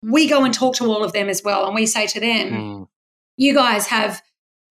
we 0.01 0.27
go 0.27 0.43
and 0.43 0.53
talk 0.53 0.75
to 0.75 0.85
all 0.85 1.03
of 1.03 1.13
them 1.13 1.29
as 1.29 1.43
well, 1.43 1.65
and 1.65 1.75
we 1.75 1.85
say 1.85 2.07
to 2.07 2.19
them, 2.19 2.51
mm. 2.51 2.87
"You 3.37 3.53
guys 3.53 3.87
have." 3.87 4.21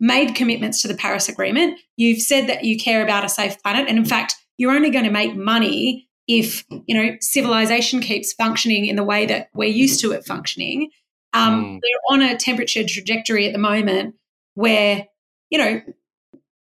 Made 0.01 0.37
commitments 0.37 0.81
to 0.83 0.87
the 0.87 0.95
Paris 0.95 1.29
Agreement. 1.29 1.81
You've 1.97 2.23
said 2.23 2.49
that 2.49 2.63
you 2.63 2.79
care 2.79 3.03
about 3.03 3.25
a 3.25 3.29
safe 3.29 3.61
planet. 3.61 3.89
And 3.89 3.99
in 3.99 4.05
fact, 4.05 4.37
you're 4.57 4.71
only 4.71 4.91
going 4.91 5.07
to 5.07 5.11
make 5.11 5.35
money 5.35 6.08
if 6.29 6.65
you 6.87 6.95
know 6.95 7.17
civilization 7.21 8.01
keeps 8.01 8.35
functioning 8.35 8.87
in 8.87 8.97
the 8.97 9.05
way 9.05 9.27
that 9.27 9.49
we're 9.55 9.69
used 9.69 10.01
to 10.01 10.13
it 10.13 10.25
functioning. 10.25 10.91
Um, 11.33 11.65
mm. 11.65 11.81
We're 11.83 12.15
on 12.15 12.23
a 12.23 12.37
temperature 12.37 12.85
trajectory 12.85 13.47
at 13.47 13.53
the 13.53 13.59
moment 13.59 14.15
where 14.55 15.07
you 15.51 15.59
know 15.59 15.81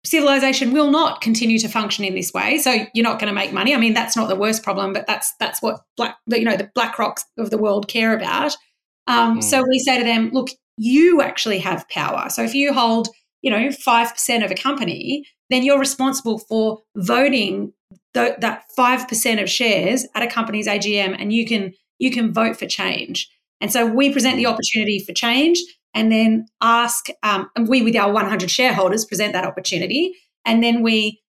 civilization 0.05 0.71
will 0.71 0.91
not 0.91 1.21
continue 1.21 1.59
to 1.59 1.67
function 1.67 2.05
in 2.05 2.15
this 2.15 2.31
way. 2.33 2.57
So 2.59 2.85
you're 2.93 3.03
not 3.03 3.19
going 3.19 3.27
to 3.27 3.35
make 3.35 3.51
money. 3.51 3.75
I 3.75 3.77
mean, 3.77 3.93
that's 3.93 4.15
not 4.15 4.29
the 4.29 4.35
worst 4.35 4.63
problem, 4.63 4.93
but 4.93 5.05
that's 5.07 5.33
that's 5.39 5.61
what 5.61 5.81
black 5.97 6.17
you 6.27 6.45
know 6.45 6.55
the 6.55 6.71
black 6.75 6.99
rocks 6.99 7.25
of 7.37 7.49
the 7.49 7.57
world 7.57 7.87
care 7.87 8.15
about. 8.15 8.55
Um, 9.07 9.39
mm. 9.39 9.43
So 9.43 9.63
we 9.67 9.79
say 9.79 9.97
to 9.97 10.03
them, 10.03 10.29
look, 10.31 10.49
you 10.77 11.21
actually 11.21 11.59
have 11.59 11.89
power. 11.89 12.29
So 12.29 12.43
if 12.43 12.53
you 12.53 12.71
hold 12.71 13.09
you 13.41 13.49
know 13.49 13.71
five 13.71 14.11
percent 14.11 14.43
of 14.43 14.51
a 14.51 14.55
company, 14.55 15.25
then 15.49 15.63
you're 15.63 15.79
responsible 15.79 16.37
for 16.37 16.81
voting 16.95 17.73
th- 18.13 18.37
that 18.39 18.63
5% 18.77 19.41
of 19.41 19.49
shares 19.49 20.05
at 20.15 20.23
a 20.23 20.27
company's 20.27 20.67
AGM 20.67 21.15
and 21.19 21.33
you 21.33 21.45
can 21.45 21.73
you 21.99 22.11
can 22.11 22.33
vote 22.33 22.57
for 22.57 22.65
change. 22.65 23.29
And 23.61 23.71
so 23.71 23.85
we 23.85 24.11
present 24.11 24.37
the 24.37 24.45
opportunity 24.45 24.99
for 24.99 25.11
change 25.11 25.59
and 25.93 26.11
then 26.11 26.45
ask, 26.61 27.07
um, 27.23 27.49
and 27.55 27.67
we 27.67 27.81
with 27.81 27.95
our 27.95 28.11
100 28.11 28.49
shareholders 28.49 29.05
present 29.05 29.33
that 29.33 29.45
opportunity. 29.45 30.15
And 30.45 30.63
then 30.63 30.81
we 30.81 31.21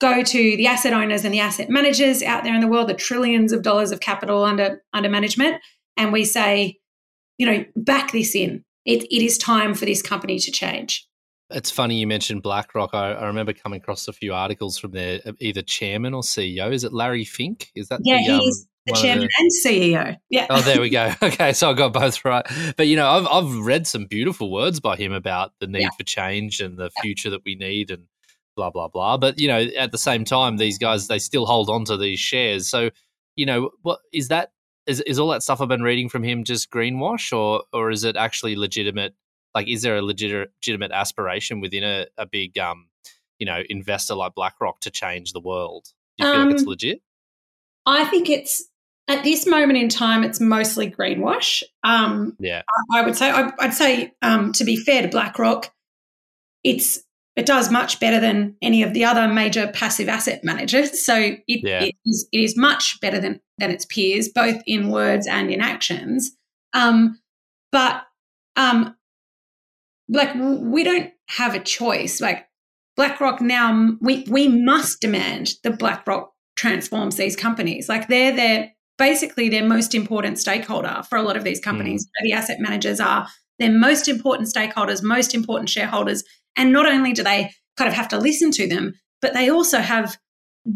go 0.00 0.22
to 0.22 0.56
the 0.56 0.66
asset 0.66 0.92
owners 0.92 1.24
and 1.24 1.32
the 1.32 1.40
asset 1.40 1.70
managers 1.70 2.22
out 2.22 2.44
there 2.44 2.54
in 2.54 2.60
the 2.60 2.68
world, 2.68 2.88
the 2.88 2.94
trillions 2.94 3.52
of 3.52 3.62
dollars 3.62 3.92
of 3.92 4.00
capital 4.00 4.44
under, 4.44 4.82
under 4.92 5.08
management. 5.08 5.62
And 5.96 6.12
we 6.12 6.24
say, 6.24 6.76
you 7.38 7.46
know, 7.46 7.64
back 7.76 8.12
this 8.12 8.34
in. 8.34 8.64
It, 8.84 9.04
it 9.04 9.24
is 9.24 9.38
time 9.38 9.72
for 9.72 9.86
this 9.86 10.02
company 10.02 10.38
to 10.40 10.50
change. 10.50 11.08
It's 11.50 11.70
funny 11.70 11.96
you 11.96 12.06
mentioned 12.06 12.42
BlackRock. 12.42 12.90
I, 12.94 13.12
I, 13.12 13.26
remember 13.26 13.52
coming 13.52 13.80
across 13.80 14.08
a 14.08 14.12
few 14.12 14.32
articles 14.32 14.78
from 14.78 14.92
their 14.92 15.20
uh, 15.26 15.32
either 15.40 15.62
chairman 15.62 16.14
or 16.14 16.22
CEO. 16.22 16.72
Is 16.72 16.84
it 16.84 16.92
Larry 16.92 17.24
Fink? 17.24 17.70
Is 17.74 17.88
that 17.88 18.00
yeah? 18.02 18.16
The, 18.26 18.38
he's 18.38 18.62
um, 18.62 18.68
the 18.86 18.92
chairman 18.94 19.28
the... 19.28 19.30
and 19.38 19.50
CEO. 19.64 20.16
Yeah. 20.30 20.46
Oh, 20.48 20.62
there 20.62 20.80
we 20.80 20.88
go. 20.88 21.12
Okay, 21.22 21.52
so 21.52 21.70
I 21.70 21.74
got 21.74 21.92
both 21.92 22.24
right. 22.24 22.44
But 22.76 22.86
you 22.86 22.96
know, 22.96 23.08
I've 23.08 23.26
I've 23.26 23.58
read 23.58 23.86
some 23.86 24.06
beautiful 24.06 24.50
words 24.50 24.80
by 24.80 24.96
him 24.96 25.12
about 25.12 25.52
the 25.60 25.66
need 25.66 25.82
yeah. 25.82 25.90
for 25.96 26.04
change 26.04 26.60
and 26.60 26.78
the 26.78 26.90
future 27.02 27.30
that 27.30 27.44
we 27.44 27.56
need 27.56 27.90
and 27.90 28.04
blah 28.56 28.70
blah 28.70 28.88
blah. 28.88 29.18
But 29.18 29.38
you 29.38 29.48
know, 29.48 29.60
at 29.78 29.92
the 29.92 29.98
same 29.98 30.24
time, 30.24 30.56
these 30.56 30.78
guys 30.78 31.08
they 31.08 31.18
still 31.18 31.44
hold 31.44 31.68
on 31.68 31.84
to 31.86 31.96
these 31.98 32.20
shares. 32.20 32.68
So 32.68 32.90
you 33.36 33.44
know, 33.44 33.70
what 33.82 34.00
is 34.12 34.28
that? 34.28 34.52
Is 34.86 35.00
is 35.02 35.18
all 35.18 35.28
that 35.28 35.42
stuff 35.42 35.60
I've 35.60 35.68
been 35.68 35.82
reading 35.82 36.08
from 36.08 36.22
him 36.22 36.44
just 36.44 36.70
greenwash, 36.70 37.36
or 37.36 37.64
or 37.72 37.90
is 37.90 38.04
it 38.04 38.16
actually 38.16 38.56
legitimate? 38.56 39.14
Like 39.54 39.68
is 39.68 39.82
there 39.82 39.96
a 39.96 40.02
legit, 40.02 40.50
legitimate 40.56 40.92
aspiration 40.92 41.60
within 41.60 41.84
a, 41.84 42.06
a 42.18 42.26
big 42.26 42.58
um 42.58 42.88
you 43.38 43.46
know 43.46 43.62
investor 43.68 44.14
like 44.14 44.34
BlackRock 44.34 44.80
to 44.80 44.90
change 44.90 45.32
the 45.32 45.40
world? 45.40 45.88
Do 46.18 46.26
you 46.26 46.32
feel 46.32 46.40
um, 46.40 46.46
like 46.46 46.54
it's 46.54 46.62
um, 46.62 46.68
legit? 46.68 47.02
I 47.86 48.04
think 48.04 48.30
it's 48.30 48.64
at 49.08 49.22
this 49.22 49.46
moment 49.46 49.78
in 49.78 49.88
time, 49.88 50.24
it's 50.24 50.40
mostly 50.40 50.90
greenwash. 50.90 51.62
Um, 51.82 52.36
yeah, 52.38 52.62
I, 52.92 53.00
I 53.00 53.02
would 53.02 53.16
say. 53.16 53.30
I, 53.30 53.52
would 53.60 53.74
say 53.74 54.12
um, 54.22 54.52
to 54.52 54.64
be 54.64 54.76
fair 54.76 55.02
to 55.02 55.08
BlackRock, 55.08 55.72
it's 56.62 57.02
it 57.36 57.46
does 57.46 57.70
much 57.70 57.98
better 57.98 58.20
than 58.20 58.56
any 58.62 58.82
of 58.82 58.94
the 58.94 59.04
other 59.04 59.26
major 59.26 59.66
passive 59.68 60.08
asset 60.08 60.42
managers. 60.44 60.92
So 61.04 61.16
it, 61.16 61.40
yeah. 61.46 61.82
it, 61.82 61.94
is, 62.06 62.28
it 62.32 62.40
is 62.40 62.56
much 62.56 62.98
better 63.00 63.20
than 63.20 63.40
than 63.58 63.70
its 63.70 63.84
peers, 63.84 64.28
both 64.28 64.62
in 64.66 64.90
words 64.90 65.26
and 65.26 65.50
in 65.50 65.60
actions. 65.60 66.30
Um, 66.72 67.20
but 67.70 68.04
um, 68.56 68.96
like 70.08 70.34
we 70.34 70.84
don't 70.84 71.10
have 71.28 71.54
a 71.54 71.60
choice. 71.60 72.20
Like 72.20 72.46
BlackRock 72.96 73.40
now, 73.40 73.96
we 74.00 74.24
we 74.28 74.48
must 74.48 75.00
demand 75.00 75.54
that 75.62 75.78
BlackRock 75.78 76.32
transforms 76.56 77.16
these 77.16 77.36
companies. 77.36 77.88
Like 77.88 78.08
they're 78.08 78.34
their 78.34 78.72
basically 78.98 79.48
their 79.48 79.64
most 79.64 79.94
important 79.94 80.38
stakeholder 80.38 81.02
for 81.08 81.16
a 81.16 81.22
lot 81.22 81.36
of 81.36 81.44
these 81.44 81.60
companies. 81.60 82.06
Mm. 82.06 82.24
The 82.24 82.32
asset 82.32 82.60
managers 82.60 83.00
are 83.00 83.26
their 83.58 83.72
most 83.72 84.08
important 84.08 84.48
stakeholders, 84.48 85.02
most 85.02 85.34
important 85.34 85.68
shareholders, 85.68 86.22
and 86.56 86.72
not 86.72 86.86
only 86.86 87.12
do 87.12 87.22
they 87.22 87.50
kind 87.76 87.88
of 87.88 87.94
have 87.94 88.08
to 88.08 88.18
listen 88.18 88.50
to 88.52 88.68
them, 88.68 88.94
but 89.20 89.34
they 89.34 89.48
also 89.48 89.78
have 89.78 90.16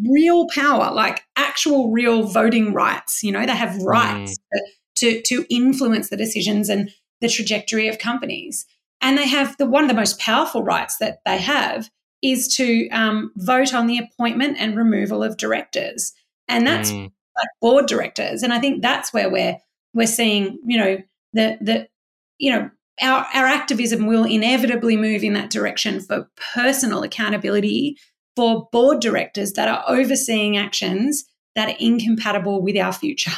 real 0.09 0.49
power, 0.49 0.93
like 0.93 1.23
actual 1.37 1.91
real 1.93 2.25
voting 2.25 2.73
rights. 2.73 3.23
You 3.23 3.33
know, 3.33 3.47
they 3.47 3.57
have 3.57 3.77
rights 3.83 4.37
mm. 4.55 4.61
to 4.97 5.23
to 5.23 5.47
influence 5.49 6.11
the 6.11 6.17
decisions 6.17 6.69
and 6.69 6.91
the 7.21 7.29
trajectory 7.29 7.89
of 7.89 7.99
companies. 7.99 8.67
And 9.01 9.17
they 9.17 9.29
have 9.29 9.57
the 9.59 9.67
one 9.67 9.85
of 9.85 9.89
the 9.89 9.95
most 9.95 10.19
powerful 10.19 10.63
rights 10.63 10.97
that 10.99 11.21
they 11.25 11.39
have 11.39 11.89
is 12.23 12.49
to 12.57 12.89
um, 12.89 13.33
vote 13.37 13.73
on 13.73 13.87
the 13.87 13.99
appointment 13.99 14.57
and 14.59 14.77
removal 14.77 15.23
of 15.23 15.37
directors, 15.37 16.13
and 16.49 16.67
that's 16.67 16.91
mm. 16.91 17.05
like 17.05 17.49
board 17.61 17.87
directors. 17.87 18.43
And 18.43 18.53
I 18.53 18.59
think 18.59 18.83
that's 18.83 19.13
where 19.13 19.31
we're 19.31 19.57
we're 19.95 20.07
seeing, 20.07 20.59
you 20.67 20.79
know, 20.79 20.99
the 21.33 21.59
the 21.61 21.89
you 22.39 22.51
know 22.51 22.71
our 23.01 23.27
our 23.35 23.47
activism 23.47 24.07
will 24.07 24.25
inevitably 24.25 24.97
move 24.97 25.23
in 25.23 25.35
that 25.35 25.51
direction 25.51 26.01
for 26.01 26.29
personal 26.55 27.03
accountability 27.03 27.97
for 28.35 28.69
board 28.73 29.01
directors 29.01 29.53
that 29.53 29.69
are 29.69 29.85
overseeing 29.89 30.57
actions 30.57 31.25
that 31.55 31.69
are 31.69 31.77
incompatible 31.79 32.63
with 32.63 32.77
our 32.77 32.93
future 32.93 33.33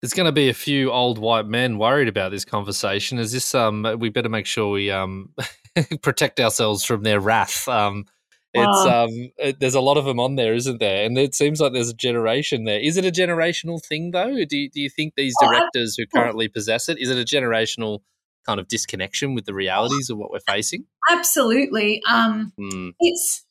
there's 0.00 0.12
going 0.12 0.26
to 0.26 0.32
be 0.32 0.48
a 0.48 0.54
few 0.54 0.90
old 0.92 1.18
white 1.18 1.46
men 1.46 1.78
worried 1.78 2.08
about 2.08 2.30
this 2.30 2.44
conversation. 2.44 3.18
Is 3.18 3.32
this 3.32 3.54
um? 3.54 3.86
We 3.98 4.10
better 4.10 4.28
make 4.28 4.46
sure 4.46 4.70
we 4.70 4.90
um 4.90 5.34
protect 6.02 6.40
ourselves 6.40 6.84
from 6.84 7.02
their 7.02 7.20
wrath. 7.20 7.66
Um, 7.68 8.06
it's 8.54 8.86
um, 8.86 9.30
it, 9.36 9.60
there's 9.60 9.74
a 9.74 9.80
lot 9.80 9.98
of 9.98 10.04
them 10.04 10.18
on 10.18 10.36
there, 10.36 10.54
isn't 10.54 10.80
there? 10.80 11.04
And 11.04 11.18
it 11.18 11.34
seems 11.34 11.60
like 11.60 11.72
there's 11.72 11.90
a 11.90 11.94
generation 11.94 12.64
there. 12.64 12.80
Is 12.80 12.96
it 12.96 13.04
a 13.04 13.10
generational 13.10 13.84
thing 13.84 14.10
though? 14.12 14.44
Do 14.44 14.56
you, 14.56 14.70
do 14.70 14.80
you 14.80 14.88
think 14.88 15.14
these 15.16 15.34
directors 15.40 15.96
who 15.96 16.06
currently 16.06 16.48
possess 16.48 16.88
it 16.88 16.98
is 16.98 17.10
it 17.10 17.18
a 17.18 17.24
generational 17.24 18.00
kind 18.46 18.58
of 18.58 18.68
disconnection 18.68 19.34
with 19.34 19.44
the 19.44 19.54
realities 19.54 20.08
of 20.10 20.16
what 20.16 20.30
we're 20.30 20.40
facing? 20.40 20.86
Absolutely. 21.10 22.02
Um, 22.08 22.52
mm. 22.58 22.94
it's. 23.00 23.44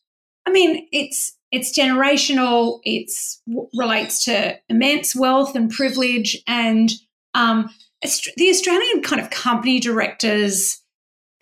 I 0.46 0.50
mean, 0.50 0.88
it's 0.94 1.37
it's 1.52 1.78
generational. 1.78 2.80
It's 2.84 3.42
relates 3.76 4.24
to 4.26 4.58
immense 4.70 5.16
wealth 5.16 5.56
and 5.56 5.70
privilege, 5.70 6.42
and 6.48 6.92
um, 7.34 7.70
the 8.02 8.50
Australian 8.50 9.02
kind 9.02 9.22
of 9.22 9.30
company 9.30 9.80
directors 9.80 10.82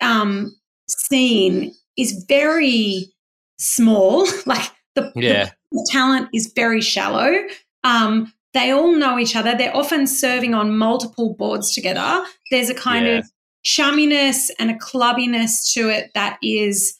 um, 0.00 0.54
scene 0.88 1.72
is 1.96 2.24
very 2.28 3.12
small. 3.58 4.28
Like 4.46 4.70
the, 4.94 5.12
yeah. 5.14 5.50
the 5.72 5.88
talent 5.90 6.28
is 6.32 6.52
very 6.54 6.80
shallow. 6.80 7.34
Um, 7.84 8.32
they 8.54 8.70
all 8.70 8.94
know 8.94 9.18
each 9.18 9.36
other. 9.36 9.54
They're 9.54 9.76
often 9.76 10.06
serving 10.06 10.54
on 10.54 10.78
multiple 10.78 11.34
boards 11.34 11.74
together. 11.74 12.24
There's 12.50 12.70
a 12.70 12.74
kind 12.74 13.06
yeah. 13.06 13.18
of 13.18 13.26
chumminess 13.66 14.48
and 14.58 14.70
a 14.70 14.74
clubbiness 14.74 15.72
to 15.74 15.90
it 15.90 16.12
that 16.14 16.38
is 16.42 16.98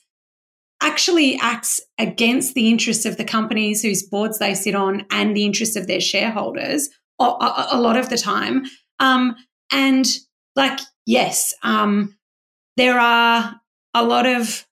actually 0.81 1.37
acts 1.41 1.79
against 1.97 2.53
the 2.53 2.69
interests 2.69 3.05
of 3.05 3.17
the 3.17 3.25
companies 3.25 3.81
whose 3.81 4.03
boards 4.03 4.39
they 4.39 4.53
sit 4.53 4.75
on 4.75 5.05
and 5.11 5.35
the 5.35 5.45
interests 5.45 5.75
of 5.75 5.87
their 5.87 6.01
shareholders 6.01 6.89
a, 7.19 7.23
a, 7.23 7.67
a 7.73 7.81
lot 7.81 7.97
of 7.97 8.09
the 8.09 8.17
time. 8.17 8.63
Um, 8.99 9.35
and 9.71 10.05
like, 10.55 10.79
yes, 11.05 11.53
um, 11.63 12.15
there 12.77 12.99
are 12.99 13.59
a 13.93 14.03
lot 14.03 14.25
of 14.25 14.65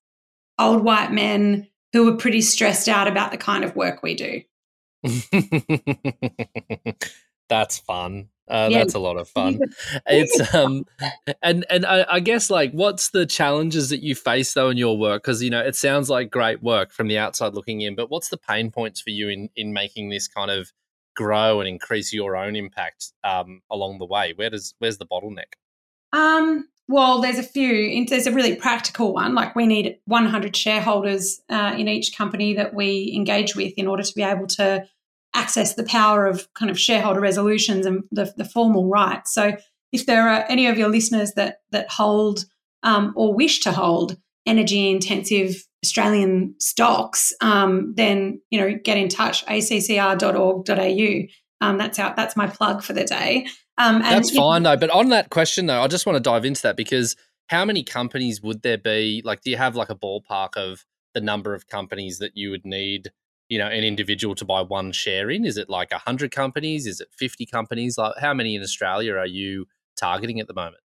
old 0.59 0.83
white 0.83 1.11
men 1.11 1.67
who 1.93 2.07
are 2.07 2.17
pretty 2.17 2.41
stressed 2.41 2.87
out 2.87 3.07
about 3.07 3.31
the 3.31 3.37
kind 3.37 3.63
of 3.63 3.75
work 3.75 4.03
we 4.03 4.15
do. 4.15 4.41
That's 7.49 7.77
fun. 7.77 8.29
Uh, 8.47 8.69
yeah. 8.71 8.79
That's 8.79 8.93
a 8.93 8.99
lot 8.99 9.17
of 9.17 9.27
fun. 9.27 9.59
it's 10.07 10.53
um, 10.53 10.85
and 11.41 11.65
and 11.69 11.85
I, 11.85 12.05
I, 12.07 12.19
guess 12.19 12.51
like, 12.51 12.71
what's 12.73 13.09
the 13.09 13.25
challenges 13.25 13.89
that 13.89 14.03
you 14.03 14.13
face 14.13 14.53
though 14.53 14.69
in 14.69 14.77
your 14.77 14.97
work? 14.97 15.23
Because 15.23 15.41
you 15.41 15.49
know, 15.49 15.61
it 15.61 15.75
sounds 15.75 16.09
like 16.09 16.29
great 16.29 16.61
work 16.61 16.91
from 16.91 17.07
the 17.07 17.17
outside 17.17 17.55
looking 17.55 17.81
in, 17.81 17.95
but 17.95 18.11
what's 18.11 18.29
the 18.29 18.37
pain 18.37 18.69
points 18.69 19.01
for 19.01 19.09
you 19.09 19.29
in 19.29 19.49
in 19.55 19.73
making 19.73 20.09
this 20.09 20.27
kind 20.27 20.51
of 20.51 20.71
grow 21.15 21.59
and 21.59 21.67
increase 21.67 22.13
your 22.13 22.35
own 22.35 22.55
impact 22.55 23.13
um, 23.23 23.61
along 23.71 23.97
the 23.97 24.05
way? 24.05 24.33
Where 24.35 24.51
does 24.51 24.75
where's 24.77 24.99
the 24.99 25.07
bottleneck? 25.07 25.53
Um, 26.13 26.67
well, 26.87 27.19
there's 27.21 27.39
a 27.39 27.43
few. 27.43 28.05
There's 28.05 28.27
a 28.27 28.31
really 28.31 28.55
practical 28.55 29.11
one. 29.13 29.33
Like 29.33 29.55
we 29.55 29.65
need 29.65 29.97
100 30.05 30.55
shareholders 30.55 31.41
uh, 31.49 31.73
in 31.75 31.87
each 31.87 32.15
company 32.15 32.53
that 32.53 32.75
we 32.75 33.11
engage 33.15 33.55
with 33.55 33.73
in 33.75 33.87
order 33.87 34.03
to 34.03 34.13
be 34.13 34.21
able 34.21 34.45
to 34.47 34.85
access 35.35 35.75
the 35.75 35.83
power 35.83 36.25
of 36.25 36.51
kind 36.53 36.71
of 36.71 36.79
shareholder 36.79 37.19
resolutions 37.19 37.85
and 37.85 38.03
the, 38.11 38.33
the 38.37 38.45
formal 38.45 38.87
rights. 38.87 39.33
So, 39.33 39.55
if 39.91 40.05
there 40.05 40.27
are 40.27 40.45
any 40.49 40.67
of 40.67 40.77
your 40.77 40.89
listeners 40.89 41.33
that 41.33 41.59
that 41.71 41.89
hold 41.89 42.45
um, 42.83 43.13
or 43.15 43.33
wish 43.33 43.59
to 43.61 43.71
hold 43.71 44.17
energy 44.45 44.89
intensive 44.89 45.65
Australian 45.83 46.55
stocks, 46.59 47.33
um, 47.41 47.93
then 47.95 48.41
you 48.49 48.59
know 48.59 48.77
get 48.83 48.97
in 48.97 49.09
touch 49.09 49.45
accr.org.au. 49.45 51.27
Um, 51.61 51.77
that's 51.77 51.99
out. 51.99 52.15
That's 52.15 52.35
my 52.35 52.47
plug 52.47 52.83
for 52.83 52.93
the 52.93 53.05
day. 53.05 53.47
Um, 53.77 53.99
That's 53.99 54.35
fine 54.35 54.63
though. 54.63 54.77
But 54.77 54.89
on 54.89 55.09
that 55.09 55.29
question 55.29 55.65
though, 55.65 55.81
I 55.81 55.87
just 55.87 56.05
want 56.05 56.15
to 56.15 56.21
dive 56.21 56.45
into 56.45 56.61
that 56.63 56.77
because 56.77 57.15
how 57.47 57.65
many 57.65 57.83
companies 57.83 58.41
would 58.41 58.61
there 58.61 58.77
be? 58.77 59.21
Like, 59.23 59.41
do 59.41 59.51
you 59.51 59.57
have 59.57 59.75
like 59.75 59.89
a 59.89 59.95
ballpark 59.95 60.55
of 60.55 60.85
the 61.13 61.21
number 61.21 61.53
of 61.53 61.67
companies 61.67 62.19
that 62.19 62.31
you 62.35 62.51
would 62.51 62.65
need? 62.65 63.11
You 63.49 63.59
know, 63.59 63.67
an 63.67 63.83
individual 63.83 64.33
to 64.35 64.45
buy 64.45 64.61
one 64.61 64.91
share 64.91 65.29
in? 65.29 65.45
Is 65.45 65.57
it 65.57 65.69
like 65.69 65.91
hundred 65.93 66.31
companies? 66.31 66.87
Is 66.87 66.99
it 66.99 67.09
fifty 67.11 67.45
companies? 67.45 67.97
Like, 67.97 68.13
how 68.19 68.33
many 68.33 68.55
in 68.55 68.61
Australia 68.61 69.15
are 69.15 69.27
you 69.27 69.67
targeting 69.97 70.39
at 70.39 70.47
the 70.47 70.53
moment? 70.53 70.81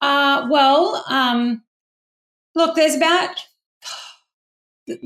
Uh, 0.00 0.46
well, 0.50 1.04
um, 1.08 1.62
look, 2.54 2.76
there's 2.76 2.94
about 2.94 3.36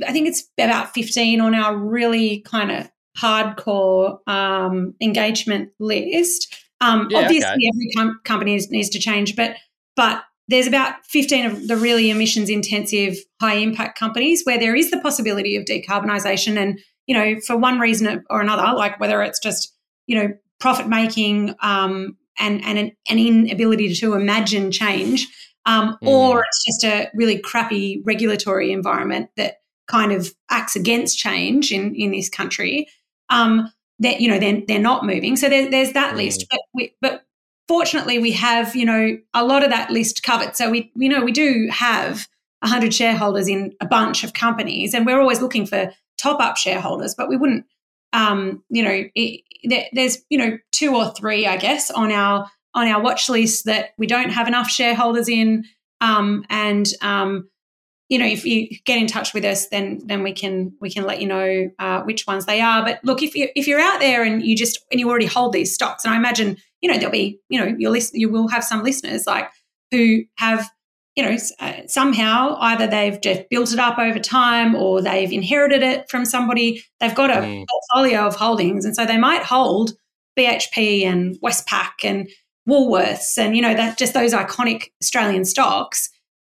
I 0.07 0.13
think 0.13 0.29
it's 0.29 0.45
about 0.59 0.95
15 0.95 1.41
on 1.41 1.55
our 1.55 1.77
really 1.77 2.41
kind 2.41 2.71
of 2.71 2.91
hardcore 3.19 4.19
um, 4.29 4.95
engagement 5.01 5.71
list. 5.79 6.55
Um, 6.81 7.09
yeah, 7.11 7.19
obviously, 7.19 7.49
okay. 7.49 7.71
every 7.75 7.91
com- 7.97 8.21
company 8.25 8.59
needs 8.71 8.89
to 8.91 8.99
change, 8.99 9.37
but 9.37 9.57
but 9.97 10.25
there's 10.49 10.67
about 10.67 11.05
15 11.07 11.47
of 11.47 11.69
the 11.69 11.77
really 11.77 12.11
emissions 12.11 12.51
intensive, 12.51 13.17
high 13.41 13.55
impact 13.55 13.99
companies 13.99 14.43
where 14.45 14.59
there 14.59 14.75
is 14.75 14.91
the 14.91 15.01
possibility 15.01 15.57
of 15.57 15.65
decarbonisation, 15.65 16.57
and 16.57 16.81
you 17.13 17.19
know, 17.19 17.41
for 17.41 17.59
one 17.59 17.79
reason 17.79 18.25
or 18.31 18.41
another, 18.41 18.75
like 18.75 18.99
whether 18.99 19.23
it's 19.23 19.39
just 19.39 19.75
you 20.07 20.17
know 20.17 20.33
profit 20.61 20.89
making 20.89 21.55
um, 21.61 22.17
and 22.39 22.65
and 22.65 22.79
an, 22.79 22.93
an, 23.11 23.19
inability 23.19 23.93
to 23.93 24.15
imagine 24.15 24.73
change, 24.73 25.29
um, 25.67 25.99
mm. 26.03 26.09
or 26.09 26.43
it's 26.43 26.65
just 26.65 26.85
a 26.85 27.11
really 27.15 27.39
crappy 27.39 28.03
regulatory 28.07 28.73
environment 28.73 29.29
that 29.37 29.57
kind 29.89 30.11
of 30.11 30.33
acts 30.51 30.75
against 30.75 31.19
change 31.19 31.71
in 31.71 31.95
in 31.95 32.13
this 32.13 32.31
country. 32.31 32.89
Um, 33.29 33.71
that 33.99 34.23
you 34.23 34.29
know 34.29 34.39
they're, 34.39 34.63
they're 34.67 34.79
not 34.81 35.05
moving 35.05 35.37
so 35.37 35.49
there, 35.49 35.71
there's 35.71 35.93
that 35.93 36.15
mm. 36.15 36.17
list 36.17 36.47
but 36.51 36.61
we, 36.75 36.93
but 37.01 37.25
fortunately 37.69 38.19
we 38.19 38.33
have 38.33 38.75
you 38.75 38.85
know 38.85 39.17
a 39.33 39.45
lot 39.45 39.63
of 39.63 39.71
that 39.71 39.91
list 39.91 40.25
covered 40.25 40.57
so 40.57 40.71
we 40.71 40.91
you 40.97 41.09
know 41.09 41.23
we 41.23 41.31
do 41.31 41.69
have 41.71 42.27
100 42.61 42.93
shareholders 42.93 43.47
in 43.47 43.73
a 43.81 43.87
bunch 43.87 44.25
of 44.25 44.33
companies 44.33 44.93
and 44.93 45.07
we're 45.07 45.21
always 45.21 45.41
looking 45.41 45.67
for 45.67 45.93
top 46.23 46.41
up 46.41 46.57
shareholders 46.57 47.15
but 47.15 47.29
we 47.29 47.37
wouldn't 47.37 47.65
um, 48.13 48.63
you 48.69 48.83
know 48.83 49.05
it, 49.15 49.41
there, 49.65 49.87
there's 49.93 50.19
you 50.29 50.39
know 50.39 50.59
two 50.71 50.95
or 50.95 51.11
three 51.13 51.47
i 51.47 51.57
guess 51.57 51.91
on 51.91 52.13
our 52.13 52.49
on 52.75 52.89
our 52.89 53.03
watch 53.03 53.29
list 53.29 53.65
that 53.65 53.91
we 53.99 54.07
don't 54.07 54.31
have 54.31 54.49
enough 54.49 54.69
shareholders 54.69 55.29
in 55.29 55.65
um, 56.01 56.45
and 56.51 56.89
um, 57.01 57.49
you 58.13 58.19
know, 58.19 58.27
if 58.27 58.45
you 58.45 58.69
get 58.85 58.99
in 58.99 59.07
touch 59.07 59.33
with 59.33 59.43
us, 59.43 59.69
then 59.69 60.03
then 60.05 60.23
we 60.23 60.35
can 60.35 60.75
we 60.83 60.91
can 60.91 61.05
let 61.05 61.23
you 61.23 61.27
know 61.27 61.71
uh, 61.79 62.03
which 62.03 62.27
ones 62.27 62.45
they 62.45 62.61
are. 62.61 62.85
But 62.85 63.01
look, 63.03 63.23
if 63.23 63.35
you 63.35 63.49
if 63.57 63.67
you're 63.67 63.81
out 63.81 64.01
there 64.01 64.23
and 64.23 64.43
you 64.43 64.55
just 64.55 64.79
and 64.91 65.01
you 65.01 65.09
already 65.09 65.25
hold 65.25 65.55
these 65.55 65.73
stocks, 65.73 66.05
and 66.05 66.13
I 66.13 66.19
imagine 66.19 66.59
you 66.83 66.91
know 66.91 66.99
there'll 66.99 67.11
be 67.11 67.41
you 67.49 67.59
know 67.59 67.75
you 67.79 67.89
list 67.89 68.13
you 68.13 68.29
will 68.29 68.49
have 68.49 68.65
some 68.65 68.83
listeners 68.83 69.27
like 69.27 69.49
who 69.91 70.25
have 70.37 70.69
you 71.17 71.23
know 71.23 71.37
uh, 71.61 71.73
somehow 71.87 72.57
either 72.61 72.87
they've 72.87 73.21
just 73.21 73.49
built 73.51 73.73
it 73.73 73.79
up 73.79 73.99
over 73.99 74.19
time 74.19 74.75
or 74.75 75.03
they've 75.03 75.33
inherited 75.33 75.83
it 75.83 76.09
from 76.11 76.25
somebody. 76.25 76.83
They've 77.01 77.15
got 77.15 77.31
a 77.31 77.35
mm. 77.35 77.65
portfolio 77.69 78.27
of 78.27 78.37
holdings, 78.37 78.85
and 78.85 78.95
so 78.95 79.05
they 79.05 79.19
might 79.19 79.43
hold 79.43 79.93
BHP 80.39 81.05
and 81.05 81.37
Westpac 81.41 82.05
and 82.05 82.29
Woolworths 82.69 83.37
and 83.39 83.57
you 83.57 83.63
know 83.63 83.75
that 83.75 83.99
just 83.99 84.15
those 84.15 84.33
iconic 84.33 84.85
Australian 85.03 85.45
stocks. 85.45 86.09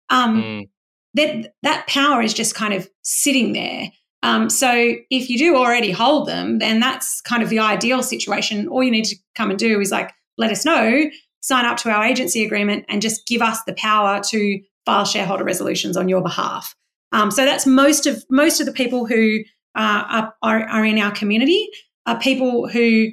Um, 0.09 0.43
mm 0.43 0.69
that 1.13 1.53
that 1.63 1.87
power 1.87 2.21
is 2.21 2.33
just 2.33 2.55
kind 2.55 2.73
of 2.73 2.89
sitting 3.01 3.53
there. 3.53 3.89
Um, 4.23 4.49
so 4.49 4.71
if 5.09 5.29
you 5.29 5.37
do 5.37 5.55
already 5.55 5.91
hold 5.91 6.27
them, 6.27 6.59
then 6.59 6.79
that's 6.79 7.21
kind 7.21 7.41
of 7.41 7.49
the 7.49 7.59
ideal 7.59 8.03
situation. 8.03 8.67
All 8.67 8.83
you 8.83 8.91
need 8.91 9.05
to 9.05 9.15
come 9.35 9.49
and 9.49 9.57
do 9.57 9.79
is 9.79 9.91
like 9.91 10.11
let 10.37 10.51
us 10.51 10.63
know, 10.63 11.05
sign 11.41 11.65
up 11.65 11.77
to 11.77 11.89
our 11.89 12.03
agency 12.03 12.45
agreement, 12.45 12.85
and 12.87 13.01
just 13.01 13.27
give 13.27 13.41
us 13.41 13.59
the 13.65 13.73
power 13.73 14.21
to 14.29 14.59
file 14.85 15.05
shareholder 15.05 15.43
resolutions 15.43 15.97
on 15.97 16.09
your 16.09 16.21
behalf. 16.21 16.75
Um, 17.11 17.29
so 17.31 17.45
that's 17.45 17.65
most 17.65 18.05
of 18.05 18.23
most 18.29 18.59
of 18.59 18.65
the 18.65 18.71
people 18.71 19.05
who 19.05 19.39
uh, 19.75 20.29
are, 20.41 20.63
are 20.63 20.85
in 20.85 20.97
our 20.97 21.11
community 21.11 21.69
are 22.05 22.19
people 22.19 22.67
who 22.67 23.09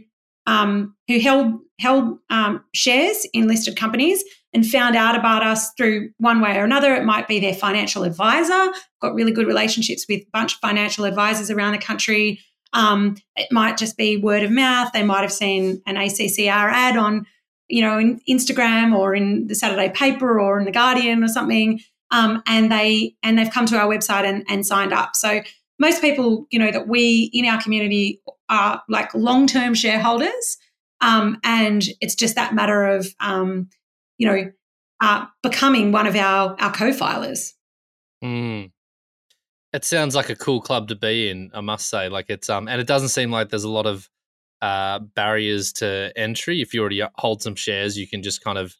um, 0.46 0.94
who 1.08 1.18
held 1.20 1.60
held 1.78 2.18
um, 2.30 2.64
shares 2.74 3.26
in 3.32 3.46
listed 3.46 3.76
companies 3.76 4.24
and 4.52 4.66
found 4.66 4.96
out 4.96 5.16
about 5.16 5.42
us 5.42 5.72
through 5.76 6.10
one 6.18 6.40
way 6.40 6.56
or 6.56 6.64
another. 6.64 6.94
It 6.94 7.04
might 7.04 7.28
be 7.28 7.38
their 7.38 7.54
financial 7.54 8.02
advisor, 8.02 8.72
got 9.00 9.14
really 9.14 9.32
good 9.32 9.46
relationships 9.46 10.06
with 10.08 10.22
a 10.22 10.30
bunch 10.32 10.54
of 10.54 10.60
financial 10.60 11.04
advisors 11.04 11.50
around 11.50 11.72
the 11.72 11.78
country. 11.78 12.40
Um, 12.72 13.16
it 13.36 13.48
might 13.52 13.76
just 13.76 13.96
be 13.96 14.16
word 14.16 14.42
of 14.42 14.50
mouth. 14.50 14.90
They 14.92 15.04
might 15.04 15.22
have 15.22 15.32
seen 15.32 15.82
an 15.86 15.96
ACCR 15.96 16.50
ad 16.50 16.96
on, 16.96 17.26
you 17.68 17.82
know, 17.82 17.98
in 17.98 18.20
Instagram 18.28 18.96
or 18.96 19.14
in 19.14 19.46
the 19.46 19.54
Saturday 19.54 19.90
paper 19.90 20.40
or 20.40 20.58
in 20.58 20.64
the 20.64 20.72
Guardian 20.72 21.22
or 21.22 21.28
something, 21.28 21.80
um, 22.10 22.42
and 22.46 22.72
they 22.72 23.14
and 23.22 23.38
they've 23.38 23.50
come 23.50 23.66
to 23.66 23.78
our 23.78 23.86
website 23.86 24.24
and, 24.24 24.44
and 24.48 24.66
signed 24.66 24.92
up. 24.92 25.14
So 25.14 25.42
most 25.78 26.00
people, 26.00 26.46
you 26.50 26.58
know, 26.58 26.70
that 26.70 26.88
we 26.88 27.30
in 27.32 27.44
our 27.46 27.60
community 27.62 28.20
are 28.48 28.82
like 28.88 29.14
long 29.14 29.46
term 29.46 29.74
shareholders, 29.74 30.58
um, 31.00 31.38
and 31.44 31.84
it's 32.00 32.14
just 32.14 32.34
that 32.34 32.54
matter 32.54 32.86
of 32.86 33.14
um, 33.20 33.68
you 34.16 34.26
know, 34.26 34.50
uh, 35.00 35.26
becoming 35.42 35.92
one 35.92 36.06
of 36.06 36.16
our 36.16 36.56
our 36.60 36.72
co-filers. 36.72 37.52
Mm. 38.22 38.72
It 39.72 39.84
sounds 39.84 40.14
like 40.14 40.30
a 40.30 40.34
cool 40.34 40.60
club 40.60 40.88
to 40.88 40.96
be 40.96 41.28
in, 41.28 41.50
I 41.52 41.60
must 41.60 41.88
say. 41.90 42.08
Like 42.08 42.26
it's 42.28 42.48
um, 42.48 42.68
and 42.68 42.80
it 42.80 42.86
doesn't 42.86 43.10
seem 43.10 43.30
like 43.30 43.50
there's 43.50 43.64
a 43.64 43.70
lot 43.70 43.86
of 43.86 44.08
uh, 44.60 44.98
barriers 45.00 45.72
to 45.74 46.12
entry. 46.16 46.60
If 46.60 46.74
you 46.74 46.80
already 46.80 47.02
hold 47.16 47.42
some 47.42 47.54
shares, 47.54 47.96
you 47.96 48.06
can 48.06 48.22
just 48.22 48.42
kind 48.42 48.58
of 48.58 48.74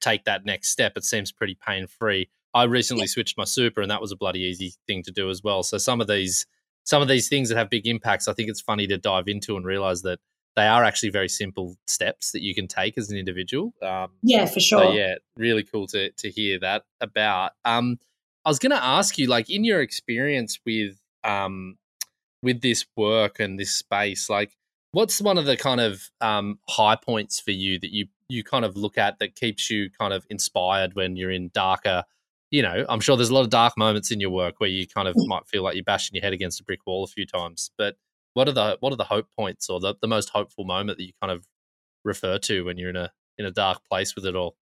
take 0.00 0.24
that 0.24 0.44
next 0.44 0.70
step. 0.70 0.92
It 0.96 1.04
seems 1.04 1.32
pretty 1.32 1.56
pain 1.66 1.86
free. 1.86 2.28
I 2.54 2.64
recently 2.64 3.02
yeah. 3.02 3.08
switched 3.08 3.36
my 3.36 3.44
super, 3.44 3.82
and 3.82 3.90
that 3.90 4.00
was 4.00 4.12
a 4.12 4.16
bloody 4.16 4.40
easy 4.40 4.72
thing 4.86 5.02
to 5.04 5.12
do 5.12 5.30
as 5.30 5.42
well. 5.42 5.62
So 5.62 5.78
some 5.78 6.00
of 6.00 6.06
these 6.06 6.46
some 6.84 7.02
of 7.02 7.08
these 7.08 7.28
things 7.28 7.50
that 7.50 7.58
have 7.58 7.68
big 7.68 7.86
impacts, 7.86 8.28
I 8.28 8.32
think 8.32 8.48
it's 8.48 8.62
funny 8.62 8.86
to 8.86 8.96
dive 8.96 9.28
into 9.28 9.56
and 9.56 9.66
realize 9.66 10.02
that 10.02 10.18
they 10.56 10.66
are 10.66 10.82
actually 10.82 11.10
very 11.10 11.28
simple 11.28 11.76
steps 11.86 12.32
that 12.32 12.42
you 12.42 12.54
can 12.54 12.66
take 12.66 12.96
as 12.96 13.10
an 13.10 13.18
individual. 13.18 13.74
Um, 13.82 14.12
yeah, 14.22 14.46
for 14.46 14.58
sure. 14.58 14.84
So 14.84 14.92
yeah, 14.92 15.16
really 15.36 15.62
cool 15.62 15.86
to 15.88 16.10
to 16.10 16.30
hear 16.30 16.58
that 16.60 16.84
about. 17.00 17.52
Um, 17.64 17.98
I 18.44 18.50
was 18.50 18.58
going 18.58 18.72
to 18.72 18.82
ask 18.82 19.18
you, 19.18 19.26
like, 19.26 19.50
in 19.50 19.62
your 19.62 19.82
experience 19.82 20.58
with 20.64 20.98
um, 21.22 21.76
with 22.42 22.62
this 22.62 22.86
work 22.96 23.40
and 23.40 23.60
this 23.60 23.72
space, 23.72 24.30
like, 24.30 24.56
what's 24.92 25.20
one 25.20 25.38
of 25.38 25.44
the 25.44 25.56
kind 25.56 25.80
of 25.80 26.10
um, 26.20 26.58
high 26.68 26.96
points 26.96 27.40
for 27.40 27.50
you 27.50 27.78
that 27.78 27.92
you 27.92 28.06
you 28.28 28.44
kind 28.44 28.64
of 28.64 28.76
look 28.76 28.98
at 28.98 29.18
that 29.18 29.34
keeps 29.34 29.70
you 29.70 29.88
kind 29.98 30.12
of 30.12 30.26
inspired 30.28 30.94
when 30.94 31.16
you're 31.16 31.30
in 31.30 31.50
darker 31.54 32.04
you 32.50 32.62
know, 32.62 32.84
I'm 32.88 33.00
sure 33.00 33.16
there's 33.16 33.30
a 33.30 33.34
lot 33.34 33.42
of 33.42 33.50
dark 33.50 33.76
moments 33.76 34.10
in 34.10 34.20
your 34.20 34.30
work 34.30 34.54
where 34.58 34.70
you 34.70 34.86
kind 34.86 35.06
of 35.06 35.14
mm. 35.14 35.26
might 35.26 35.46
feel 35.46 35.62
like 35.62 35.74
you're 35.74 35.84
bashing 35.84 36.14
your 36.14 36.22
head 36.22 36.32
against 36.32 36.60
a 36.60 36.64
brick 36.64 36.80
wall 36.86 37.04
a 37.04 37.06
few 37.06 37.26
times. 37.26 37.70
But 37.76 37.96
what 38.34 38.48
are 38.48 38.52
the 38.52 38.76
what 38.80 38.92
are 38.92 38.96
the 38.96 39.04
hope 39.04 39.26
points 39.36 39.68
or 39.68 39.80
the, 39.80 39.94
the 40.00 40.08
most 40.08 40.30
hopeful 40.30 40.64
moment 40.64 40.98
that 40.98 41.04
you 41.04 41.12
kind 41.20 41.30
of 41.30 41.46
refer 42.04 42.38
to 42.38 42.64
when 42.64 42.78
you're 42.78 42.90
in 42.90 42.96
a 42.96 43.10
in 43.36 43.44
a 43.44 43.50
dark 43.50 43.82
place 43.90 44.14
with 44.14 44.24
it 44.24 44.34
all? 44.34 44.56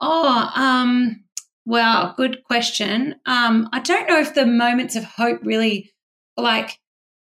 Oh, 0.00 0.50
um, 0.54 1.24
well, 1.66 2.14
good 2.16 2.42
question. 2.44 3.16
Um, 3.26 3.68
I 3.72 3.80
don't 3.80 4.08
know 4.08 4.20
if 4.20 4.34
the 4.34 4.46
moments 4.46 4.96
of 4.96 5.04
hope 5.04 5.40
really 5.42 5.92
like 6.36 6.78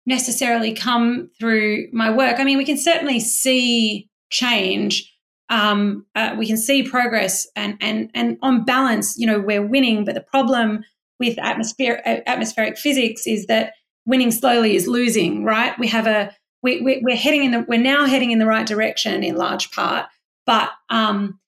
necessarily 0.07 0.75
come 0.75 1.31
through 1.39 1.89
my 1.93 2.11
work. 2.11 2.39
I 2.39 2.45
mean, 2.45 2.59
we 2.59 2.65
can 2.65 2.79
certainly 2.79 3.21
see 3.21 4.09
change. 4.31 5.13
Um, 5.49 6.07
uh, 6.15 6.35
we 6.39 6.47
can 6.47 6.57
see 6.57 6.83
progress, 6.83 7.47
and 7.57 7.77
and 7.81 8.11
and 8.15 8.39
on 8.41 8.65
balance, 8.65 9.19
you 9.19 9.27
know, 9.27 9.41
we're 9.41 9.67
winning. 9.67 10.05
But 10.05 10.15
the 10.15 10.21
problem 10.21 10.85
with 11.19 11.39
atmosphere, 11.39 12.01
atmospheric 12.27 12.79
physics 12.79 13.27
is 13.27 13.47
that 13.47 13.75
winning 14.07 14.31
slowly 14.31 14.77
is 14.77 14.87
losing, 14.87 15.45
right? 15.45 15.79
We 15.79 15.89
have 15.89 16.07
a 16.07 16.35
we, 16.63 16.81
we, 16.81 17.01
we're 17.03 17.17
heading 17.17 17.45
in 17.45 17.51
the 17.51 17.65
we're 17.69 17.81
now 17.81 18.07
heading 18.07 18.31
in 18.31 18.39
the 18.39 18.47
right 18.47 18.67
direction 18.67 19.25
in 19.25 19.37
large 19.37 19.71
part, 19.73 20.07
but 20.47 20.71
um, 20.89 21.41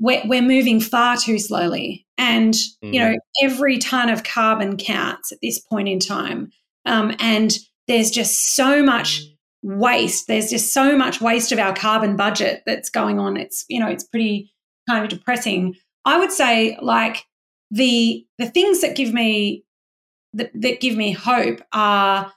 we're, 0.00 0.22
we're 0.26 0.42
moving 0.42 0.80
far 0.80 1.16
too 1.16 1.38
slowly. 1.38 2.06
And, 2.18 2.54
you 2.80 2.98
know, 3.00 3.12
mm. 3.12 3.18
every 3.42 3.78
ton 3.78 4.08
of 4.08 4.24
carbon 4.24 4.76
counts 4.76 5.32
at 5.32 5.38
this 5.42 5.58
point 5.58 5.88
in 5.88 5.98
time. 5.98 6.50
Um, 6.86 7.14
and 7.18 7.56
there's 7.88 8.10
just 8.10 8.54
so 8.54 8.82
much 8.82 9.22
waste. 9.62 10.26
There's 10.26 10.50
just 10.50 10.72
so 10.72 10.96
much 10.96 11.20
waste 11.20 11.52
of 11.52 11.58
our 11.58 11.74
carbon 11.74 12.16
budget 12.16 12.62
that's 12.66 12.90
going 12.90 13.18
on. 13.18 13.36
It's, 13.36 13.64
you 13.68 13.80
know, 13.80 13.88
it's 13.88 14.04
pretty 14.04 14.52
kind 14.88 15.04
of 15.04 15.10
depressing. 15.10 15.74
I 16.04 16.18
would 16.18 16.32
say 16.32 16.78
like 16.80 17.24
the 17.70 18.24
the 18.38 18.46
things 18.46 18.80
that 18.80 18.96
give 18.96 19.12
me 19.12 19.64
that, 20.34 20.50
that 20.54 20.80
give 20.80 20.96
me 20.96 21.12
hope 21.12 21.60
are 21.72 22.32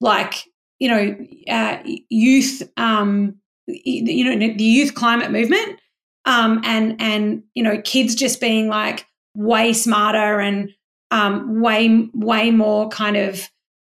like 0.00 0.44
you 0.78 0.88
know 0.88 1.16
uh, 1.48 1.78
youth 2.08 2.62
um, 2.76 3.36
you 3.66 4.24
know 4.24 4.54
the 4.56 4.64
youth 4.64 4.94
climate 4.94 5.30
movement 5.30 5.78
um, 6.24 6.60
and 6.64 7.00
and 7.00 7.42
you 7.54 7.62
know 7.62 7.80
kids 7.82 8.14
just 8.14 8.40
being 8.40 8.68
like 8.68 9.06
way 9.34 9.72
smarter 9.72 10.40
and 10.40 10.70
um, 11.10 11.60
way 11.60 12.08
way 12.14 12.50
more 12.50 12.88
kind 12.88 13.16
of 13.16 13.48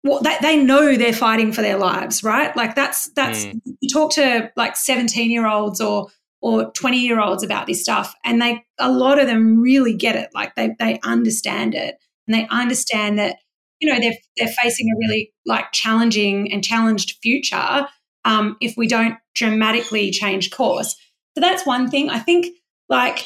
well, 0.03 0.19
they, 0.19 0.35
they 0.41 0.57
know 0.57 0.97
they're 0.97 1.13
fighting 1.13 1.53
for 1.53 1.61
their 1.61 1.77
lives, 1.77 2.23
right? 2.23 2.55
Like 2.55 2.75
that's 2.75 3.09
that's 3.11 3.45
mm. 3.45 3.61
you 3.79 3.89
talk 3.89 4.11
to 4.13 4.51
like 4.55 4.75
17 4.75 5.31
year 5.31 5.47
olds 5.47 5.79
or 5.79 6.09
or 6.43 6.69
20 6.71 6.99
year 6.99 7.21
olds 7.21 7.41
about 7.41 7.67
this 7.67 7.81
stuff 7.81 8.13
and 8.25 8.41
they 8.41 8.63
a 8.77 8.91
lot 8.91 9.17
of 9.17 9.27
them 9.27 9.61
really 9.61 9.95
get 9.95 10.15
it 10.15 10.29
like 10.35 10.53
they 10.55 10.75
they 10.77 10.99
understand 11.03 11.73
it 11.73 11.95
and 12.27 12.35
they 12.35 12.45
understand 12.49 13.17
that 13.17 13.37
you 13.79 13.91
know 13.91 13.99
they're 13.99 14.17
they're 14.37 14.53
facing 14.61 14.89
a 14.89 14.97
really 14.99 15.31
like 15.45 15.71
challenging 15.71 16.51
and 16.51 16.63
challenged 16.63 17.17
future 17.23 17.87
um, 18.25 18.55
if 18.61 18.75
we 18.77 18.87
don't 18.87 19.15
dramatically 19.33 20.11
change 20.11 20.51
course 20.51 20.95
so 21.35 21.41
that's 21.41 21.65
one 21.65 21.89
thing 21.89 22.09
i 22.09 22.19
think 22.19 22.47
like 22.89 23.25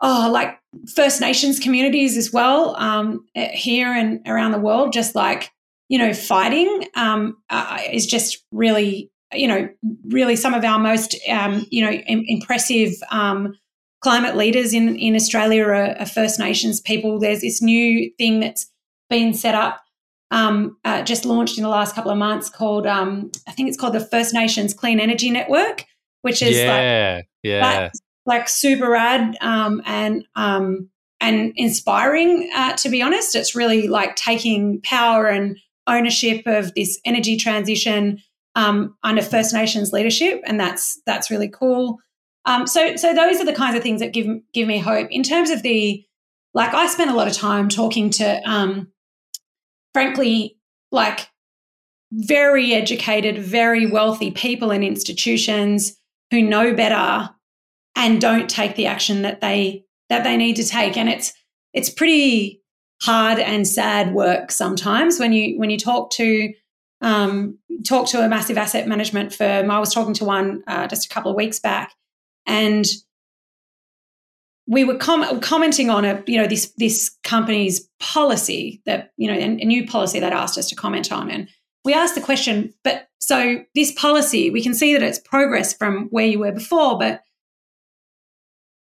oh 0.00 0.30
like 0.32 0.58
first 0.94 1.20
nations 1.20 1.60
communities 1.60 2.16
as 2.16 2.32
well 2.32 2.74
um, 2.76 3.26
eh, 3.34 3.50
here 3.54 3.92
and 3.92 4.26
around 4.26 4.52
the 4.52 4.58
world 4.58 4.94
just 4.94 5.14
like 5.14 5.50
you 5.88 5.98
know 5.98 6.12
fighting 6.12 6.84
um, 6.94 7.36
uh, 7.50 7.78
is 7.90 8.06
just 8.06 8.44
really 8.52 9.10
you 9.32 9.46
know, 9.46 9.68
really 10.06 10.36
some 10.36 10.54
of 10.54 10.64
our 10.64 10.78
most, 10.78 11.16
um, 11.28 11.66
you 11.70 11.84
know, 11.84 11.90
Im- 11.90 12.24
impressive 12.26 12.94
um, 13.10 13.54
climate 14.00 14.36
leaders 14.36 14.72
in, 14.72 14.96
in 14.96 15.14
Australia 15.14 15.64
are, 15.64 15.98
are, 15.98 16.06
First 16.06 16.38
Nations 16.38 16.80
people. 16.80 17.18
There's 17.18 17.40
this 17.40 17.60
new 17.60 18.10
thing 18.16 18.40
that's 18.40 18.70
been 19.10 19.34
set 19.34 19.54
up, 19.54 19.82
um, 20.30 20.76
uh, 20.84 21.02
just 21.02 21.24
launched 21.24 21.58
in 21.58 21.62
the 21.62 21.68
last 21.68 21.94
couple 21.94 22.10
of 22.10 22.18
months 22.18 22.48
called, 22.48 22.86
um, 22.86 23.30
I 23.46 23.52
think 23.52 23.68
it's 23.68 23.78
called 23.78 23.94
the 23.94 24.00
First 24.00 24.32
Nations 24.32 24.72
Clean 24.72 24.98
Energy 24.98 25.30
Network, 25.30 25.84
which 26.22 26.42
is 26.42 26.56
yeah, 26.56 27.16
like, 27.16 27.28
yeah. 27.42 27.90
like 28.24 28.48
super 28.48 28.90
rad 28.90 29.36
um, 29.40 29.82
and 29.84 30.24
um, 30.36 30.88
and 31.20 31.52
inspiring. 31.56 32.50
Uh, 32.54 32.74
to 32.76 32.88
be 32.88 33.02
honest, 33.02 33.34
it's 33.34 33.54
really 33.54 33.88
like 33.88 34.16
taking 34.16 34.80
power 34.82 35.26
and 35.26 35.58
ownership 35.88 36.42
of 36.46 36.72
this 36.74 37.00
energy 37.04 37.36
transition 37.36 38.20
um, 38.54 38.96
under 39.02 39.22
First 39.22 39.52
Nations 39.54 39.92
leadership, 39.92 40.40
and 40.44 40.58
that's 40.58 41.00
that's 41.06 41.30
really 41.30 41.48
cool. 41.48 41.98
Um, 42.44 42.66
so 42.66 42.96
so 42.96 43.14
those 43.14 43.40
are 43.40 43.44
the 43.44 43.52
kinds 43.52 43.76
of 43.76 43.82
things 43.82 44.00
that 44.00 44.12
give 44.12 44.26
give 44.52 44.68
me 44.68 44.78
hope 44.78 45.08
in 45.10 45.22
terms 45.22 45.50
of 45.50 45.62
the 45.62 46.04
like. 46.54 46.74
I 46.74 46.86
spent 46.86 47.10
a 47.10 47.14
lot 47.14 47.28
of 47.28 47.34
time 47.34 47.68
talking 47.68 48.10
to, 48.10 48.42
um, 48.48 48.92
frankly, 49.92 50.56
like 50.90 51.28
very 52.12 52.74
educated, 52.74 53.38
very 53.38 53.86
wealthy 53.86 54.30
people 54.30 54.70
and 54.70 54.82
institutions 54.82 55.96
who 56.30 56.42
know 56.42 56.74
better 56.74 57.30
and 57.94 58.20
don't 58.20 58.48
take 58.48 58.76
the 58.76 58.86
action 58.86 59.22
that 59.22 59.40
they 59.40 59.84
that 60.08 60.24
they 60.24 60.36
need 60.36 60.56
to 60.56 60.66
take, 60.66 60.96
and 60.96 61.08
it's 61.08 61.32
it's 61.74 61.90
pretty 61.90 62.57
hard 63.00 63.38
and 63.38 63.66
sad 63.66 64.12
work 64.12 64.50
sometimes 64.50 65.18
when 65.18 65.32
you 65.32 65.58
when 65.58 65.70
you 65.70 65.78
talk 65.78 66.10
to 66.10 66.52
um, 67.00 67.58
talk 67.84 68.08
to 68.08 68.24
a 68.24 68.28
massive 68.28 68.58
asset 68.58 68.88
management 68.88 69.32
firm. 69.32 69.70
I 69.70 69.78
was 69.78 69.92
talking 69.92 70.14
to 70.14 70.24
one 70.24 70.64
uh, 70.66 70.86
just 70.88 71.06
a 71.06 71.08
couple 71.08 71.30
of 71.30 71.36
weeks 71.36 71.60
back, 71.60 71.94
and 72.46 72.84
we 74.66 74.84
were 74.84 74.96
com- 74.96 75.40
commenting 75.40 75.90
on 75.90 76.04
a 76.04 76.22
you 76.26 76.36
know 76.36 76.46
this 76.46 76.72
this 76.76 77.16
company's 77.24 77.88
policy 78.00 78.82
that 78.86 79.12
you 79.16 79.28
know 79.28 79.38
a, 79.38 79.42
a 79.42 79.64
new 79.64 79.86
policy 79.86 80.20
that 80.20 80.32
asked 80.32 80.58
us 80.58 80.68
to 80.68 80.74
comment 80.74 81.12
on, 81.12 81.30
and 81.30 81.48
we 81.84 81.94
asked 81.94 82.14
the 82.14 82.20
question, 82.20 82.72
but 82.82 83.08
so 83.18 83.64
this 83.74 83.92
policy 83.92 84.50
we 84.50 84.62
can 84.62 84.74
see 84.74 84.92
that 84.92 85.02
it's 85.02 85.18
progress 85.18 85.72
from 85.72 86.08
where 86.10 86.26
you 86.26 86.38
were 86.38 86.52
before, 86.52 86.98
but 86.98 87.22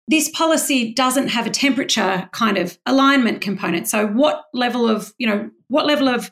this 0.08 0.30
policy 0.30 0.94
doesn't 0.94 1.30
have 1.30 1.48
a 1.48 1.50
temperature 1.50 2.30
kind 2.32 2.58
of 2.58 2.78
alignment 2.86 3.42
component. 3.42 3.88
So 3.88 4.08
what 4.08 4.46
level 4.54 4.88
of 4.88 5.14
you 5.18 5.28
know 5.28 5.50
what 5.68 5.86
level 5.86 6.08
of 6.08 6.32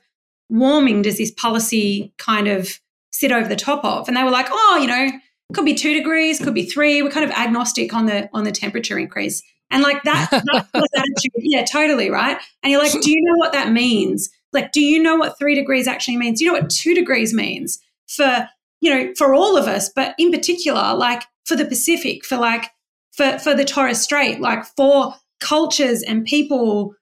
warming 0.49 1.01
does 1.01 1.17
this 1.17 1.31
policy 1.31 2.13
kind 2.17 2.47
of 2.47 2.79
sit 3.11 3.31
over 3.31 3.47
the 3.47 3.55
top 3.55 3.83
of? 3.83 4.07
And 4.07 4.15
they 4.15 4.23
were 4.23 4.31
like, 4.31 4.47
oh, 4.49 4.77
you 4.79 4.87
know, 4.87 5.09
could 5.53 5.65
be 5.65 5.73
two 5.73 5.93
degrees, 5.93 6.39
could 6.39 6.53
be 6.53 6.65
three. 6.65 7.01
We're 7.01 7.09
kind 7.09 7.25
of 7.25 7.31
agnostic 7.31 7.93
on 7.93 8.05
the 8.05 8.29
on 8.33 8.43
the 8.43 8.51
temperature 8.51 8.97
increase. 8.97 9.41
And 9.71 9.81
like 9.81 10.03
that, 10.03 10.29
that 10.31 10.67
attitude, 10.73 11.31
yeah, 11.37 11.65
totally, 11.65 12.09
right? 12.09 12.37
And 12.61 12.71
you're 12.71 12.81
like, 12.81 12.91
do 13.01 13.09
you 13.09 13.21
know 13.23 13.37
what 13.37 13.53
that 13.53 13.71
means? 13.71 14.29
Like, 14.51 14.71
do 14.71 14.81
you 14.81 15.01
know 15.01 15.15
what 15.15 15.37
three 15.39 15.55
degrees 15.55 15.87
actually 15.87 16.17
means? 16.17 16.39
Do 16.39 16.45
you 16.45 16.53
know 16.53 16.59
what 16.59 16.69
two 16.69 16.93
degrees 16.93 17.33
means 17.33 17.79
for, 18.07 18.47
you 18.81 18.93
know, 18.93 19.13
for 19.17 19.33
all 19.33 19.57
of 19.57 19.67
us, 19.67 19.89
but 19.89 20.13
in 20.19 20.31
particular, 20.31 20.93
like 20.93 21.23
for 21.45 21.55
the 21.55 21.65
Pacific, 21.65 22.23
for 22.23 22.37
like 22.37 22.69
for 23.13 23.39
for 23.39 23.53
the 23.53 23.65
Torres 23.65 24.01
Strait, 24.01 24.41
like 24.41 24.65
for 24.75 25.15
cultures 25.39 26.03
and 26.03 26.25
people 26.25 26.95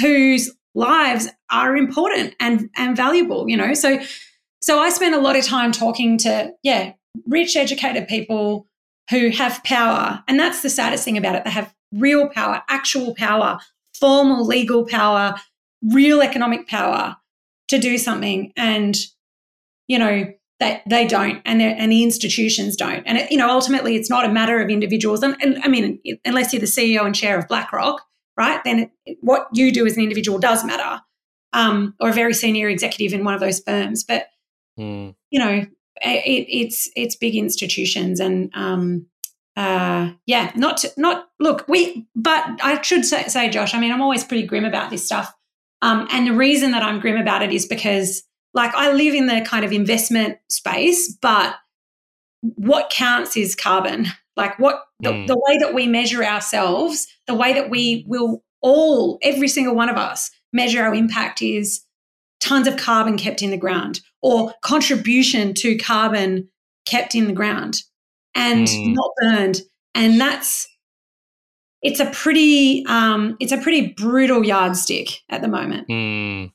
whose 0.00 0.52
lives 0.74 1.28
are 1.50 1.76
important 1.76 2.34
and 2.38 2.70
and 2.76 2.96
valuable 2.96 3.48
you 3.48 3.56
know? 3.56 3.74
So 3.74 3.98
so 4.62 4.78
i 4.78 4.90
spend 4.90 5.14
a 5.14 5.20
lot 5.20 5.36
of 5.36 5.44
time 5.44 5.72
talking 5.72 6.18
to 6.18 6.52
yeah 6.62 6.92
rich 7.26 7.56
educated 7.56 8.06
people 8.06 8.66
who 9.10 9.30
have 9.30 9.62
power. 9.64 10.22
And 10.28 10.38
that's 10.38 10.62
the 10.62 10.70
saddest 10.70 11.04
thing 11.04 11.18
about 11.18 11.34
it. 11.34 11.44
They 11.44 11.50
have 11.50 11.74
real 11.92 12.28
power 12.28 12.62
actual 12.68 13.14
power 13.16 13.58
formal 13.98 14.46
legal 14.46 14.86
power 14.86 15.34
real 15.82 16.22
economic 16.22 16.68
power 16.68 17.16
to 17.68 17.78
do 17.78 17.98
something. 17.98 18.52
And 18.56 18.96
you 19.88 19.98
know 19.98 20.32
that 20.60 20.82
they 20.88 21.06
don't 21.06 21.42
and 21.44 21.60
and 21.60 21.90
the 21.90 22.02
institutions 22.02 22.76
don't 22.76 23.02
and 23.06 23.18
it, 23.18 23.30
you 23.30 23.36
know 23.36 23.50
ultimately 23.50 23.96
it's 23.96 24.10
not 24.10 24.24
a 24.24 24.28
matter 24.28 24.60
of 24.60 24.68
individuals 24.68 25.22
and, 25.22 25.36
and 25.40 25.58
i 25.64 25.68
mean 25.68 25.98
unless 26.24 26.52
you're 26.52 26.60
the 26.60 26.66
ceo 26.66 27.04
and 27.04 27.14
chair 27.14 27.38
of 27.38 27.48
blackrock 27.48 28.02
right? 28.40 28.64
Then 28.64 28.90
it, 29.04 29.18
what 29.20 29.48
you 29.52 29.70
do 29.70 29.86
as 29.86 29.96
an 29.96 30.02
individual 30.02 30.38
does 30.38 30.64
matter, 30.64 31.02
um, 31.52 31.94
or 32.00 32.08
a 32.08 32.12
very 32.12 32.32
senior 32.32 32.68
executive 32.68 33.12
in 33.12 33.22
one 33.22 33.34
of 33.34 33.40
those 33.40 33.60
firms. 33.60 34.02
But 34.02 34.28
mm. 34.78 35.14
you 35.30 35.38
know, 35.38 35.66
it, 36.00 36.46
it's 36.48 36.90
it's 36.96 37.16
big 37.16 37.36
institutions, 37.36 38.18
and 38.18 38.50
um, 38.54 39.06
uh, 39.56 40.12
yeah, 40.26 40.52
not 40.56 40.78
to, 40.78 40.92
not 40.96 41.28
look 41.38 41.68
we. 41.68 42.08
But 42.16 42.44
I 42.62 42.80
should 42.80 43.04
say, 43.04 43.24
say, 43.24 43.50
Josh. 43.50 43.74
I 43.74 43.80
mean, 43.80 43.92
I'm 43.92 44.02
always 44.02 44.24
pretty 44.24 44.46
grim 44.46 44.64
about 44.64 44.90
this 44.90 45.04
stuff, 45.04 45.32
um, 45.82 46.08
and 46.10 46.26
the 46.26 46.34
reason 46.34 46.70
that 46.72 46.82
I'm 46.82 46.98
grim 46.98 47.20
about 47.20 47.42
it 47.42 47.52
is 47.52 47.66
because, 47.66 48.22
like, 48.54 48.74
I 48.74 48.92
live 48.92 49.14
in 49.14 49.26
the 49.26 49.40
kind 49.42 49.64
of 49.64 49.72
investment 49.72 50.38
space, 50.48 51.12
but 51.20 51.56
what 52.40 52.90
counts 52.90 53.36
is 53.36 53.54
carbon 53.54 54.06
like 54.40 54.58
what 54.58 54.84
the, 55.00 55.10
mm. 55.10 55.26
the 55.26 55.36
way 55.36 55.58
that 55.58 55.74
we 55.74 55.86
measure 55.86 56.24
ourselves, 56.24 57.06
the 57.26 57.34
way 57.34 57.52
that 57.52 57.68
we 57.68 58.04
will 58.08 58.42
all, 58.62 59.18
every 59.22 59.48
single 59.48 59.74
one 59.74 59.90
of 59.90 59.96
us, 59.96 60.30
measure 60.52 60.82
our 60.82 60.94
impact 60.94 61.42
is 61.42 61.82
tons 62.40 62.66
of 62.66 62.76
carbon 62.78 63.18
kept 63.18 63.42
in 63.42 63.50
the 63.50 63.56
ground 63.56 64.00
or 64.22 64.54
contribution 64.62 65.52
to 65.54 65.76
carbon 65.76 66.48
kept 66.86 67.14
in 67.14 67.26
the 67.26 67.34
ground 67.34 67.82
and 68.34 68.66
mm. 68.66 68.94
not 68.94 69.10
burned. 69.20 69.62
And 69.94 70.18
that's 70.18 70.66
it's 71.82 72.00
a 72.00 72.06
pretty 72.06 72.84
um, 72.86 73.36
it's 73.40 73.52
a 73.52 73.58
pretty 73.58 73.88
brutal 73.88 74.44
yardstick 74.44 75.20
at 75.28 75.42
the 75.42 75.48
moment. 75.48 75.88
Mm. 75.88 76.52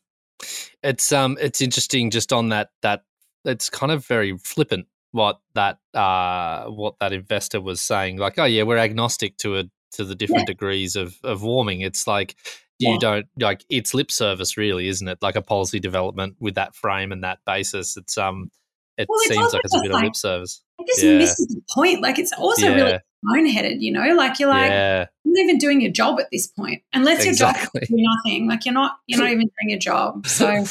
It's 0.86 1.12
um 1.12 1.38
it's 1.42 1.62
interesting 1.62 2.12
just 2.12 2.32
on 2.32 2.50
that 2.50 2.70
that 2.82 3.04
it's 3.44 3.70
kind 3.70 3.92
of 3.92 4.06
very 4.06 4.38
flippant 4.38 4.88
what 5.16 5.40
that 5.54 5.78
uh, 5.94 6.66
what 6.66 6.96
that 7.00 7.14
investor 7.14 7.62
was 7.62 7.80
saying. 7.80 8.18
Like, 8.18 8.38
oh 8.38 8.44
yeah, 8.44 8.64
we're 8.64 8.78
agnostic 8.78 9.38
to 9.38 9.58
a 9.60 9.64
to 9.94 10.04
the 10.04 10.14
different 10.14 10.42
yeah. 10.42 10.54
degrees 10.54 10.96
of 10.96 11.16
of 11.24 11.42
warming. 11.42 11.82
It's 11.82 12.06
like 12.06 12.36
you 12.80 12.92
yeah. 12.92 12.98
don't 13.00 13.28
like 13.40 13.64
it's 13.70 13.94
lip 13.94 14.12
service, 14.12 14.58
really, 14.58 14.90
isn't 14.90 15.08
it? 15.08 15.20
Like 15.22 15.38
a 15.38 15.42
policy 15.42 15.80
development 15.80 16.36
with 16.40 16.56
that 16.56 16.76
frame 16.76 17.14
and 17.14 17.24
that 17.24 17.40
basis. 17.46 17.96
It's 17.96 18.18
um, 18.18 18.52
it 18.98 19.08
well, 19.10 19.20
seems 19.20 19.54
like 19.54 19.62
it's 19.64 19.76
a 19.76 19.82
bit 19.82 19.92
like, 19.92 20.02
of 20.02 20.06
lip 20.06 20.16
service. 20.18 20.62
I 20.80 20.84
guess 20.84 21.02
yeah. 21.04 21.18
misses 21.18 21.48
the 21.48 21.62
point. 21.74 22.02
Like 22.02 22.20
it's 22.20 22.34
also 22.34 22.76
really 22.76 23.00
boneheaded, 23.26 23.78
you 23.80 23.94
know. 23.94 24.14
Like 24.16 24.38
you're 24.40 24.50
like 24.50 25.10
not 25.36 25.44
even 25.44 25.58
doing 25.58 25.82
your 25.82 25.92
job 25.92 26.20
at 26.20 26.28
this 26.32 26.48
point, 26.48 26.82
unless 26.94 27.26
exactly. 27.26 27.70
your 27.74 27.82
job 27.82 27.84
is 27.84 28.08
nothing. 28.26 28.48
Like 28.48 28.66
you're 28.66 28.74
not 28.74 29.00
you're 29.08 29.20
not 29.20 29.30
even 29.30 29.50
doing 29.62 29.70
your 29.70 29.80
job. 29.80 30.26
So. 30.36 30.66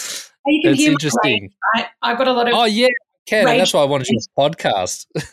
You 0.47 0.61
can 0.63 0.73
it's 0.73 0.83
hear 0.83 0.93
interesting. 0.93 1.41
Range, 1.41 1.53
right? 1.75 1.87
I've 2.03 2.19
got 2.19 2.29
a 2.29 2.33
lot 2.35 2.47
of 2.47 2.55
oh 2.55 2.65
yeah 2.65 2.89
Ken, 3.27 3.49
and 3.49 3.61
that's 3.61 3.73
why 3.73 3.81
I 3.81 3.85
wanted 3.85 4.09
you 4.09 4.19
on 4.37 4.53
podcast. 4.53 5.07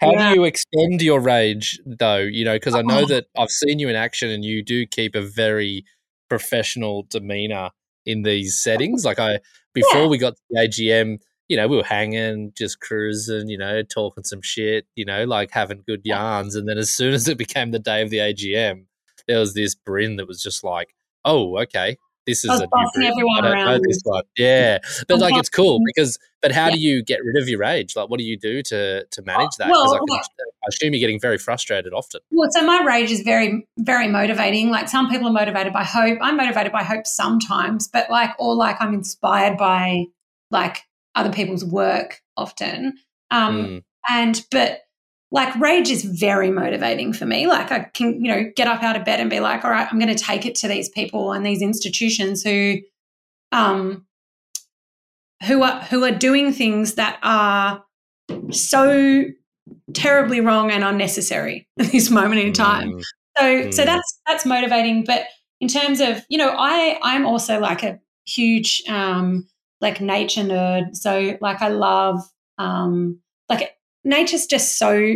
How 0.00 0.12
yeah. 0.12 0.30
do 0.30 0.40
you 0.40 0.44
expend 0.44 1.02
your 1.02 1.20
rage, 1.20 1.78
though? 1.84 2.16
You 2.16 2.46
know, 2.46 2.56
because 2.56 2.74
I 2.74 2.80
know 2.80 3.00
oh. 3.00 3.06
that 3.06 3.26
I've 3.36 3.50
seen 3.50 3.78
you 3.78 3.88
in 3.88 3.96
action, 3.96 4.30
and 4.30 4.44
you 4.44 4.62
do 4.62 4.86
keep 4.86 5.14
a 5.14 5.20
very 5.20 5.84
professional 6.30 7.06
demeanor 7.10 7.70
in 8.06 8.22
these 8.22 8.58
settings. 8.58 9.04
Like 9.04 9.18
I, 9.18 9.40
before 9.74 10.02
yeah. 10.02 10.06
we 10.06 10.16
got 10.16 10.36
to 10.36 10.42
the 10.48 10.60
AGM, 10.60 11.18
you 11.48 11.56
know, 11.56 11.66
we 11.66 11.76
were 11.76 11.84
hanging, 11.84 12.52
just 12.56 12.80
cruising, 12.80 13.48
you 13.48 13.58
know, 13.58 13.82
talking 13.82 14.24
some 14.24 14.42
shit, 14.42 14.86
you 14.94 15.04
know, 15.04 15.24
like 15.24 15.50
having 15.50 15.82
good 15.86 16.02
yarns. 16.04 16.54
And 16.54 16.68
then 16.68 16.78
as 16.78 16.90
soon 16.90 17.14
as 17.14 17.28
it 17.28 17.38
became 17.38 17.70
the 17.70 17.78
day 17.78 18.02
of 18.02 18.10
the 18.10 18.18
AGM, 18.18 18.84
there 19.26 19.38
was 19.38 19.54
this 19.54 19.74
Brynn 19.74 20.16
that 20.18 20.28
was 20.28 20.42
just 20.42 20.64
like, 20.64 20.94
"Oh, 21.24 21.58
okay, 21.58 21.98
this 22.28 22.44
is 22.44 22.60
a 22.60 22.68
new 22.96 23.06
everyone 23.08 23.44
around. 23.44 23.82
this 23.88 24.00
one. 24.04 24.22
Yeah, 24.36 24.78
but 25.08 25.18
like 25.18 25.34
it's 25.36 25.48
cool 25.48 25.80
because. 25.84 26.18
But 26.40 26.52
how 26.52 26.66
yeah. 26.66 26.74
do 26.74 26.78
you 26.78 27.02
get 27.02 27.18
rid 27.24 27.42
of 27.42 27.48
your 27.48 27.58
rage? 27.58 27.96
Like, 27.96 28.10
what 28.10 28.20
do 28.20 28.24
you 28.24 28.38
do 28.38 28.62
to 28.62 29.04
to 29.04 29.20
uh, 29.20 29.24
manage 29.24 29.56
that? 29.58 29.70
Well, 29.70 29.92
I, 29.92 29.98
can, 29.98 30.18
I 30.18 30.68
assume 30.68 30.92
you're 30.92 31.00
getting 31.00 31.18
very 31.18 31.38
frustrated 31.38 31.92
often. 31.92 32.20
Well, 32.30 32.48
so 32.52 32.64
my 32.64 32.84
rage 32.84 33.10
is 33.10 33.22
very 33.22 33.66
very 33.78 34.06
motivating. 34.06 34.70
Like 34.70 34.88
some 34.88 35.10
people 35.10 35.26
are 35.28 35.32
motivated 35.32 35.72
by 35.72 35.84
hope. 35.84 36.18
I'm 36.20 36.36
motivated 36.36 36.70
by 36.70 36.84
hope 36.84 37.06
sometimes, 37.06 37.88
but 37.88 38.08
like 38.10 38.30
or 38.38 38.54
like 38.54 38.76
I'm 38.78 38.94
inspired 38.94 39.56
by 39.56 40.04
like 40.50 40.82
other 41.18 41.32
people's 41.32 41.64
work 41.64 42.20
often. 42.36 42.94
Um, 43.30 43.64
mm. 43.64 43.82
And 44.08 44.46
but 44.50 44.80
like 45.30 45.54
rage 45.56 45.90
is 45.90 46.04
very 46.04 46.50
motivating 46.50 47.12
for 47.12 47.26
me. 47.26 47.46
Like 47.46 47.70
I 47.70 47.80
can, 47.92 48.24
you 48.24 48.32
know, 48.32 48.50
get 48.56 48.66
up 48.66 48.82
out 48.82 48.96
of 48.96 49.04
bed 49.04 49.20
and 49.20 49.28
be 49.28 49.40
like, 49.40 49.64
all 49.64 49.70
right, 49.70 49.86
I'm 49.90 49.98
going 49.98 50.14
to 50.14 50.22
take 50.22 50.46
it 50.46 50.54
to 50.56 50.68
these 50.68 50.88
people 50.88 51.32
and 51.32 51.44
these 51.44 51.60
institutions 51.60 52.42
who, 52.42 52.78
um, 53.52 54.06
who 55.46 55.62
are 55.62 55.82
who 55.82 56.02
are 56.04 56.10
doing 56.10 56.52
things 56.52 56.94
that 56.94 57.18
are 57.22 57.84
so 58.50 59.24
terribly 59.92 60.40
wrong 60.40 60.70
and 60.70 60.82
unnecessary 60.82 61.68
at 61.78 61.92
this 61.92 62.10
moment 62.10 62.40
in 62.40 62.52
time. 62.52 62.92
Mm. 62.92 63.02
So, 63.36 63.44
mm. 63.44 63.74
so 63.74 63.84
that's 63.84 64.20
that's 64.26 64.46
motivating. 64.46 65.04
But 65.04 65.26
in 65.60 65.68
terms 65.68 66.00
of, 66.00 66.22
you 66.28 66.38
know, 66.38 66.54
I 66.56 66.98
I'm 67.02 67.26
also 67.26 67.60
like 67.60 67.82
a 67.82 68.00
huge 68.26 68.82
um, 68.88 69.46
like 69.80 70.00
nature 70.00 70.42
nerd. 70.42 70.96
So, 70.96 71.36
like, 71.40 71.62
I 71.62 71.68
love 71.68 72.22
um, 72.58 73.20
like 73.48 73.76
nature's 74.04 74.46
just 74.46 74.78
so 74.78 75.14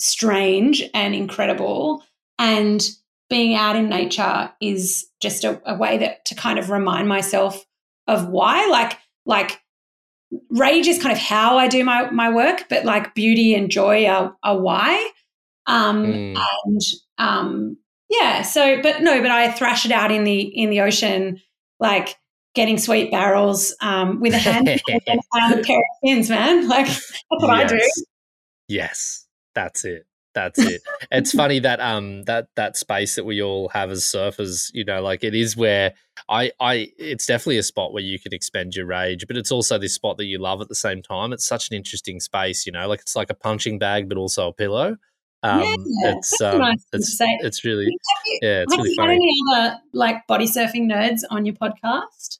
strange 0.00 0.82
and 0.94 1.14
incredible. 1.14 2.02
And 2.38 2.88
being 3.28 3.54
out 3.54 3.76
in 3.76 3.88
nature 3.88 4.52
is 4.60 5.06
just 5.20 5.44
a, 5.44 5.60
a 5.66 5.76
way 5.76 5.98
that 5.98 6.24
to 6.26 6.34
kind 6.34 6.58
of 6.58 6.70
remind 6.70 7.08
myself 7.08 7.64
of 8.06 8.28
why. 8.28 8.68
Like, 8.68 8.98
like 9.24 9.60
rage 10.50 10.86
is 10.86 11.02
kind 11.02 11.12
of 11.12 11.18
how 11.18 11.58
I 11.58 11.66
do 11.66 11.82
my, 11.84 12.10
my 12.10 12.30
work, 12.30 12.64
but 12.68 12.84
like 12.84 13.14
beauty 13.14 13.54
and 13.54 13.70
joy 13.70 14.06
are, 14.06 14.36
are 14.42 14.58
why. 14.58 15.10
Um, 15.66 16.06
mm. 16.06 16.38
and 16.64 16.80
um, 17.18 17.76
yeah, 18.08 18.42
so 18.42 18.80
but 18.82 19.02
no, 19.02 19.20
but 19.20 19.30
I 19.30 19.50
thrash 19.50 19.84
it 19.84 19.92
out 19.92 20.12
in 20.12 20.24
the 20.24 20.40
in 20.40 20.70
the 20.70 20.80
ocean, 20.80 21.40
like 21.80 22.16
getting 22.56 22.78
sweet 22.78 23.12
barrels 23.12 23.76
um, 23.80 24.18
with 24.18 24.34
a 24.34 24.38
hand 24.38 24.68
and 24.88 25.20
a 25.54 25.62
pair 25.62 25.78
of 25.78 25.84
fins, 26.02 26.28
man. 26.28 26.68
Like 26.76 26.86
that's 26.86 27.22
what 27.28 27.58
yes. 27.58 27.72
I 27.72 27.76
do. 27.76 28.04
Yes, 28.66 29.26
that's 29.54 29.84
it. 29.84 30.06
That's 30.34 30.58
it. 30.58 30.82
it's 31.10 31.32
funny 31.36 31.60
that 31.60 31.80
um 31.80 32.24
that 32.24 32.48
that 32.56 32.76
space 32.76 33.14
that 33.14 33.24
we 33.24 33.42
all 33.42 33.68
have 33.68 33.90
as 33.90 34.02
surfers, 34.02 34.70
you 34.74 34.84
know, 34.84 35.00
like 35.00 35.22
it 35.22 35.34
is 35.34 35.56
where 35.56 35.94
I 36.28 36.50
I 36.60 36.92
it's 36.98 37.26
definitely 37.26 37.58
a 37.58 37.62
spot 37.62 37.92
where 37.92 38.02
you 38.02 38.18
can 38.18 38.34
expend 38.34 38.74
your 38.74 38.86
rage, 38.86 39.26
but 39.26 39.36
it's 39.36 39.52
also 39.52 39.78
this 39.78 39.94
spot 39.94 40.18
that 40.18 40.26
you 40.26 40.38
love 40.38 40.60
at 40.60 40.68
the 40.68 40.74
same 40.74 41.02
time. 41.02 41.32
It's 41.32 41.46
such 41.46 41.70
an 41.70 41.76
interesting 41.76 42.20
space, 42.20 42.66
you 42.66 42.72
know, 42.72 42.86
like 42.88 43.00
it's 43.00 43.16
like 43.16 43.30
a 43.30 43.34
punching 43.34 43.78
bag, 43.78 44.08
but 44.08 44.18
also 44.18 44.48
a 44.48 44.52
pillow. 44.52 44.96
Um, 45.42 45.60
yeah, 45.62 46.14
it's 46.16 46.40
um, 46.40 46.58
nice 46.58 46.84
it's 46.92 47.16
it's 47.20 47.64
really 47.64 47.86
you, 47.86 48.38
yeah, 48.42 48.62
it's 48.62 48.76
really 48.76 48.94
funny. 48.96 49.14
Any 49.14 49.32
other 49.52 49.78
like 49.92 50.26
body 50.26 50.46
surfing 50.46 50.90
nerds 50.90 51.20
on 51.30 51.46
your 51.46 51.54
podcast? 51.54 52.38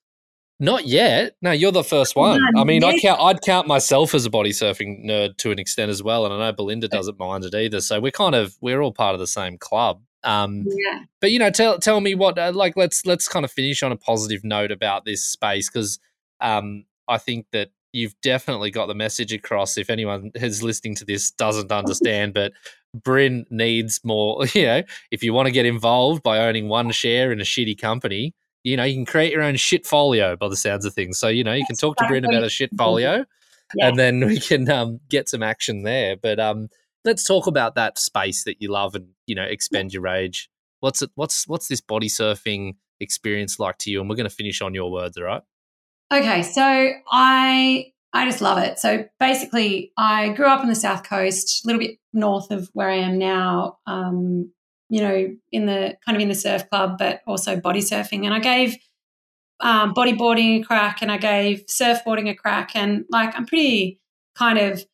Not 0.58 0.86
yet. 0.86 1.36
No, 1.42 1.50
you're 1.50 1.72
the 1.72 1.84
first 1.84 2.16
one. 2.16 2.40
I 2.56 2.64
mean, 2.64 2.82
I 2.82 2.98
count. 2.98 3.20
I'd 3.20 3.42
count 3.42 3.66
myself 3.66 4.14
as 4.14 4.24
a 4.24 4.30
body 4.30 4.52
surfing 4.52 5.04
nerd 5.04 5.36
to 5.38 5.50
an 5.50 5.58
extent 5.58 5.90
as 5.90 6.02
well, 6.02 6.24
and 6.24 6.32
I 6.32 6.38
know 6.38 6.52
Belinda 6.52 6.88
doesn't 6.88 7.18
mind 7.18 7.44
it 7.44 7.54
either. 7.54 7.82
So 7.82 8.00
we're 8.00 8.10
kind 8.10 8.34
of 8.34 8.56
we're 8.62 8.80
all 8.80 8.92
part 8.92 9.14
of 9.14 9.20
the 9.20 9.26
same 9.26 9.58
club. 9.58 10.00
Um, 10.24 10.64
yeah. 10.66 11.00
But 11.20 11.30
you 11.30 11.38
know, 11.38 11.50
tell 11.50 11.78
tell 11.78 12.00
me 12.00 12.14
what 12.14 12.38
uh, 12.38 12.52
like 12.54 12.74
let's 12.74 13.04
let's 13.04 13.28
kind 13.28 13.44
of 13.44 13.52
finish 13.52 13.82
on 13.82 13.92
a 13.92 13.96
positive 13.96 14.44
note 14.44 14.70
about 14.70 15.04
this 15.04 15.22
space 15.22 15.68
because 15.68 15.98
um, 16.40 16.86
I 17.06 17.18
think 17.18 17.46
that 17.52 17.68
you've 17.92 18.18
definitely 18.22 18.70
got 18.70 18.86
the 18.86 18.94
message 18.94 19.34
across. 19.34 19.76
If 19.76 19.90
anyone 19.90 20.30
is 20.34 20.62
listening 20.62 20.94
to 20.96 21.04
this 21.04 21.30
doesn't 21.32 21.70
understand, 21.70 22.32
but 22.32 22.52
Brynn 22.96 23.44
needs 23.50 24.00
more. 24.04 24.46
You 24.54 24.62
know, 24.62 24.82
if 25.10 25.22
you 25.22 25.34
want 25.34 25.46
to 25.46 25.52
get 25.52 25.66
involved 25.66 26.22
by 26.22 26.38
owning 26.38 26.68
one 26.68 26.90
share 26.92 27.30
in 27.30 27.40
a 27.42 27.44
shitty 27.44 27.78
company 27.78 28.34
you 28.66 28.76
know, 28.76 28.82
you 28.82 28.94
can 28.94 29.06
create 29.06 29.32
your 29.32 29.42
own 29.42 29.54
shit 29.54 29.86
folio 29.86 30.34
by 30.34 30.48
the 30.48 30.56
sounds 30.56 30.84
of 30.84 30.92
things. 30.92 31.20
So, 31.20 31.28
you 31.28 31.44
know, 31.44 31.52
you 31.52 31.64
can 31.64 31.76
talk 31.76 31.96
to 31.98 32.04
Brynn 32.04 32.28
about 32.28 32.42
a 32.42 32.50
shit 32.50 32.70
folio 32.76 33.24
yeah. 33.76 33.88
and 33.88 33.96
then 33.96 34.26
we 34.26 34.40
can 34.40 34.68
um, 34.68 34.98
get 35.08 35.28
some 35.28 35.40
action 35.40 35.84
there. 35.84 36.16
But 36.16 36.40
um, 36.40 36.68
let's 37.04 37.24
talk 37.24 37.46
about 37.46 37.76
that 37.76 37.96
space 37.96 38.42
that 38.42 38.60
you 38.60 38.68
love 38.68 38.96
and, 38.96 39.06
you 39.28 39.36
know, 39.36 39.44
expend 39.44 39.92
your 39.92 40.02
rage. 40.02 40.50
What's 40.80 41.00
it, 41.00 41.10
what's, 41.14 41.46
what's 41.46 41.68
this 41.68 41.80
body 41.80 42.08
surfing 42.08 42.74
experience 42.98 43.60
like 43.60 43.78
to 43.78 43.90
you? 43.90 44.00
And 44.00 44.10
we're 44.10 44.16
going 44.16 44.28
to 44.28 44.34
finish 44.34 44.60
on 44.60 44.74
your 44.74 44.90
words, 44.90 45.16
all 45.16 45.22
right? 45.22 45.42
Okay. 46.12 46.42
So 46.42 46.90
I, 47.08 47.92
I 48.12 48.24
just 48.24 48.40
love 48.40 48.58
it. 48.58 48.80
So 48.80 49.04
basically, 49.20 49.92
I 49.96 50.30
grew 50.30 50.46
up 50.48 50.60
on 50.60 50.68
the 50.68 50.74
South 50.74 51.08
Coast, 51.08 51.64
a 51.64 51.68
little 51.68 51.80
bit 51.80 51.98
north 52.12 52.50
of 52.50 52.68
where 52.72 52.90
I 52.90 52.96
am 52.96 53.16
now. 53.16 53.78
Um, 53.86 54.50
you 54.88 55.00
know, 55.00 55.36
in 55.52 55.66
the 55.66 55.96
kind 56.04 56.16
of 56.16 56.22
in 56.22 56.28
the 56.28 56.34
surf 56.34 56.68
club, 56.70 56.96
but 56.98 57.20
also 57.26 57.58
body 57.58 57.80
surfing. 57.80 58.24
And 58.24 58.34
I 58.34 58.38
gave 58.38 58.76
um, 59.60 59.94
bodyboarding 59.94 60.60
a 60.60 60.64
crack 60.64 61.02
and 61.02 61.10
I 61.10 61.18
gave 61.18 61.64
surfboarding 61.66 62.28
a 62.30 62.34
crack. 62.34 62.74
And 62.74 63.04
like, 63.10 63.34
I'm 63.34 63.46
pretty 63.46 64.00
kind 64.36 64.58
of 64.58 64.84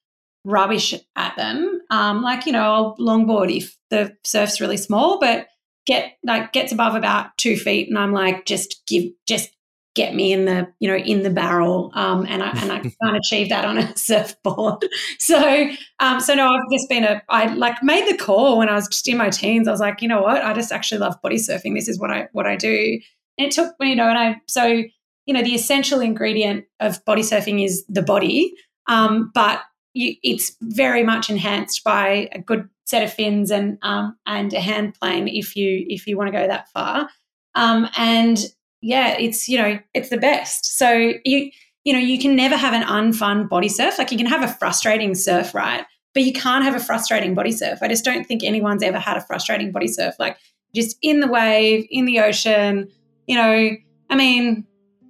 rubbish 0.44 0.94
at 1.16 1.36
them. 1.36 1.80
Um, 1.90 2.22
like, 2.22 2.46
you 2.46 2.52
know, 2.52 2.62
I'll 2.62 2.96
longboard 2.96 3.54
if 3.54 3.76
the 3.90 4.16
surf's 4.24 4.60
really 4.60 4.76
small, 4.76 5.18
but 5.18 5.46
get 5.84 6.12
like 6.22 6.52
gets 6.52 6.72
above 6.72 6.94
about 6.94 7.36
two 7.38 7.56
feet 7.56 7.88
and 7.88 7.98
I'm 7.98 8.12
like, 8.12 8.46
just 8.46 8.82
give, 8.86 9.04
just 9.26 9.50
get 9.94 10.14
me 10.14 10.32
in 10.32 10.46
the 10.46 10.66
you 10.78 10.88
know 10.88 10.96
in 10.96 11.22
the 11.22 11.30
barrel 11.30 11.90
um, 11.94 12.26
and 12.28 12.42
I 12.42 12.50
and 12.50 12.72
I 12.72 12.78
can't 13.02 13.16
achieve 13.16 13.48
that 13.50 13.64
on 13.64 13.78
a 13.78 13.96
surfboard. 13.96 14.86
So 15.18 15.70
um, 16.00 16.20
so 16.20 16.34
no 16.34 16.48
I've 16.48 16.70
just 16.72 16.88
been 16.88 17.04
a 17.04 17.22
I 17.28 17.52
like 17.54 17.82
made 17.82 18.08
the 18.08 18.16
call 18.16 18.58
when 18.58 18.68
I 18.68 18.74
was 18.74 18.88
just 18.88 19.08
in 19.08 19.16
my 19.16 19.30
teens. 19.30 19.68
I 19.68 19.70
was 19.70 19.80
like 19.80 20.02
you 20.02 20.08
know 20.08 20.22
what? 20.22 20.44
I 20.44 20.52
just 20.52 20.72
actually 20.72 20.98
love 20.98 21.20
body 21.22 21.36
surfing. 21.36 21.74
This 21.74 21.88
is 21.88 21.98
what 21.98 22.10
I 22.10 22.28
what 22.32 22.46
I 22.46 22.56
do. 22.56 22.98
And 23.38 23.46
it 23.46 23.52
took 23.52 23.74
me 23.80 23.90
you 23.90 23.96
know 23.96 24.08
and 24.08 24.18
I 24.18 24.40
so 24.46 24.64
you 24.66 25.34
know 25.34 25.42
the 25.42 25.54
essential 25.54 26.00
ingredient 26.00 26.64
of 26.80 27.04
body 27.04 27.22
surfing 27.22 27.64
is 27.64 27.84
the 27.88 28.02
body 28.02 28.54
um, 28.88 29.30
but 29.34 29.62
you, 29.94 30.14
it's 30.22 30.56
very 30.62 31.04
much 31.04 31.30
enhanced 31.30 31.84
by 31.84 32.28
a 32.32 32.38
good 32.38 32.68
set 32.86 33.02
of 33.02 33.12
fins 33.12 33.50
and 33.50 33.78
um, 33.82 34.16
and 34.26 34.52
a 34.52 34.60
hand 34.60 34.94
plane 34.94 35.28
if 35.28 35.56
you 35.56 35.84
if 35.88 36.06
you 36.06 36.16
want 36.16 36.32
to 36.32 36.38
go 36.38 36.46
that 36.46 36.68
far. 36.70 37.08
Um, 37.54 37.88
and 37.96 38.38
yeah, 38.82 39.16
it's 39.18 39.48
you 39.48 39.56
know 39.56 39.78
it's 39.94 40.10
the 40.10 40.18
best. 40.18 40.76
So 40.76 41.14
you 41.24 41.50
you 41.84 41.92
know 41.92 41.98
you 41.98 42.18
can 42.18 42.36
never 42.36 42.56
have 42.56 42.74
an 42.74 42.82
unfun 42.82 43.48
body 43.48 43.68
surf. 43.68 43.98
Like 43.98 44.10
you 44.10 44.18
can 44.18 44.26
have 44.26 44.42
a 44.42 44.52
frustrating 44.52 45.14
surf, 45.14 45.54
right? 45.54 45.84
But 46.14 46.24
you 46.24 46.32
can't 46.32 46.64
have 46.64 46.74
a 46.74 46.80
frustrating 46.80 47.34
body 47.34 47.52
surf. 47.52 47.78
I 47.80 47.88
just 47.88 48.04
don't 48.04 48.24
think 48.26 48.44
anyone's 48.44 48.82
ever 48.82 48.98
had 48.98 49.16
a 49.16 49.22
frustrating 49.22 49.72
body 49.72 49.88
surf. 49.88 50.14
Like 50.18 50.36
just 50.74 50.98
in 51.00 51.20
the 51.20 51.28
wave, 51.28 51.86
in 51.90 52.04
the 52.04 52.20
ocean. 52.20 52.88
You 53.26 53.36
know, 53.36 53.70
I 54.10 54.16
mean, 54.16 54.66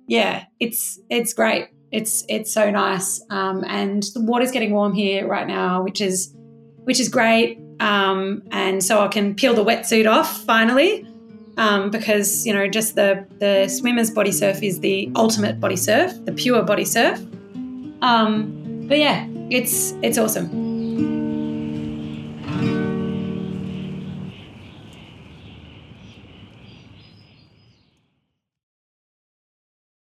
yeah, 0.07 0.45
it's 0.61 1.01
it's 1.09 1.33
great. 1.33 1.69
It's 1.91 2.25
it's 2.29 2.53
so 2.53 2.71
nice, 2.71 3.23
um, 3.31 3.65
and 3.67 4.03
the 4.15 4.21
water's 4.21 4.51
getting 4.51 4.73
warm 4.73 4.93
here 4.93 5.27
right 5.27 5.47
now, 5.47 5.83
which 5.83 6.01
is 6.01 6.35
which 6.85 7.01
is 7.01 7.09
great. 7.09 7.59
Um, 7.81 8.43
and 8.51 8.85
so 8.85 9.03
I 9.03 9.09
can 9.09 9.35
peel 9.35 9.55
the 9.55 9.65
wetsuit 9.65 10.09
off 10.09 10.45
finally 10.45 11.07
um, 11.57 11.91
because 11.91 12.47
you 12.47 12.53
know 12.53 12.69
just 12.69 12.95
the 12.95 13.27
the 13.39 13.69
swimmer's 13.69 14.11
body 14.11 14.33
surf 14.33 14.63
is 14.63 14.81
the 14.81 15.11
ultimate 15.17 15.61
body 15.61 15.77
surf, 15.77 16.13
the 16.25 16.33
pure 16.33 16.63
body 16.63 16.85
surf. 16.85 17.19
Um, 18.03 18.87
but 18.89 18.99
yeah, 18.99 19.27
it's 19.51 19.93
it's 20.03 20.19
awesome. 20.19 20.72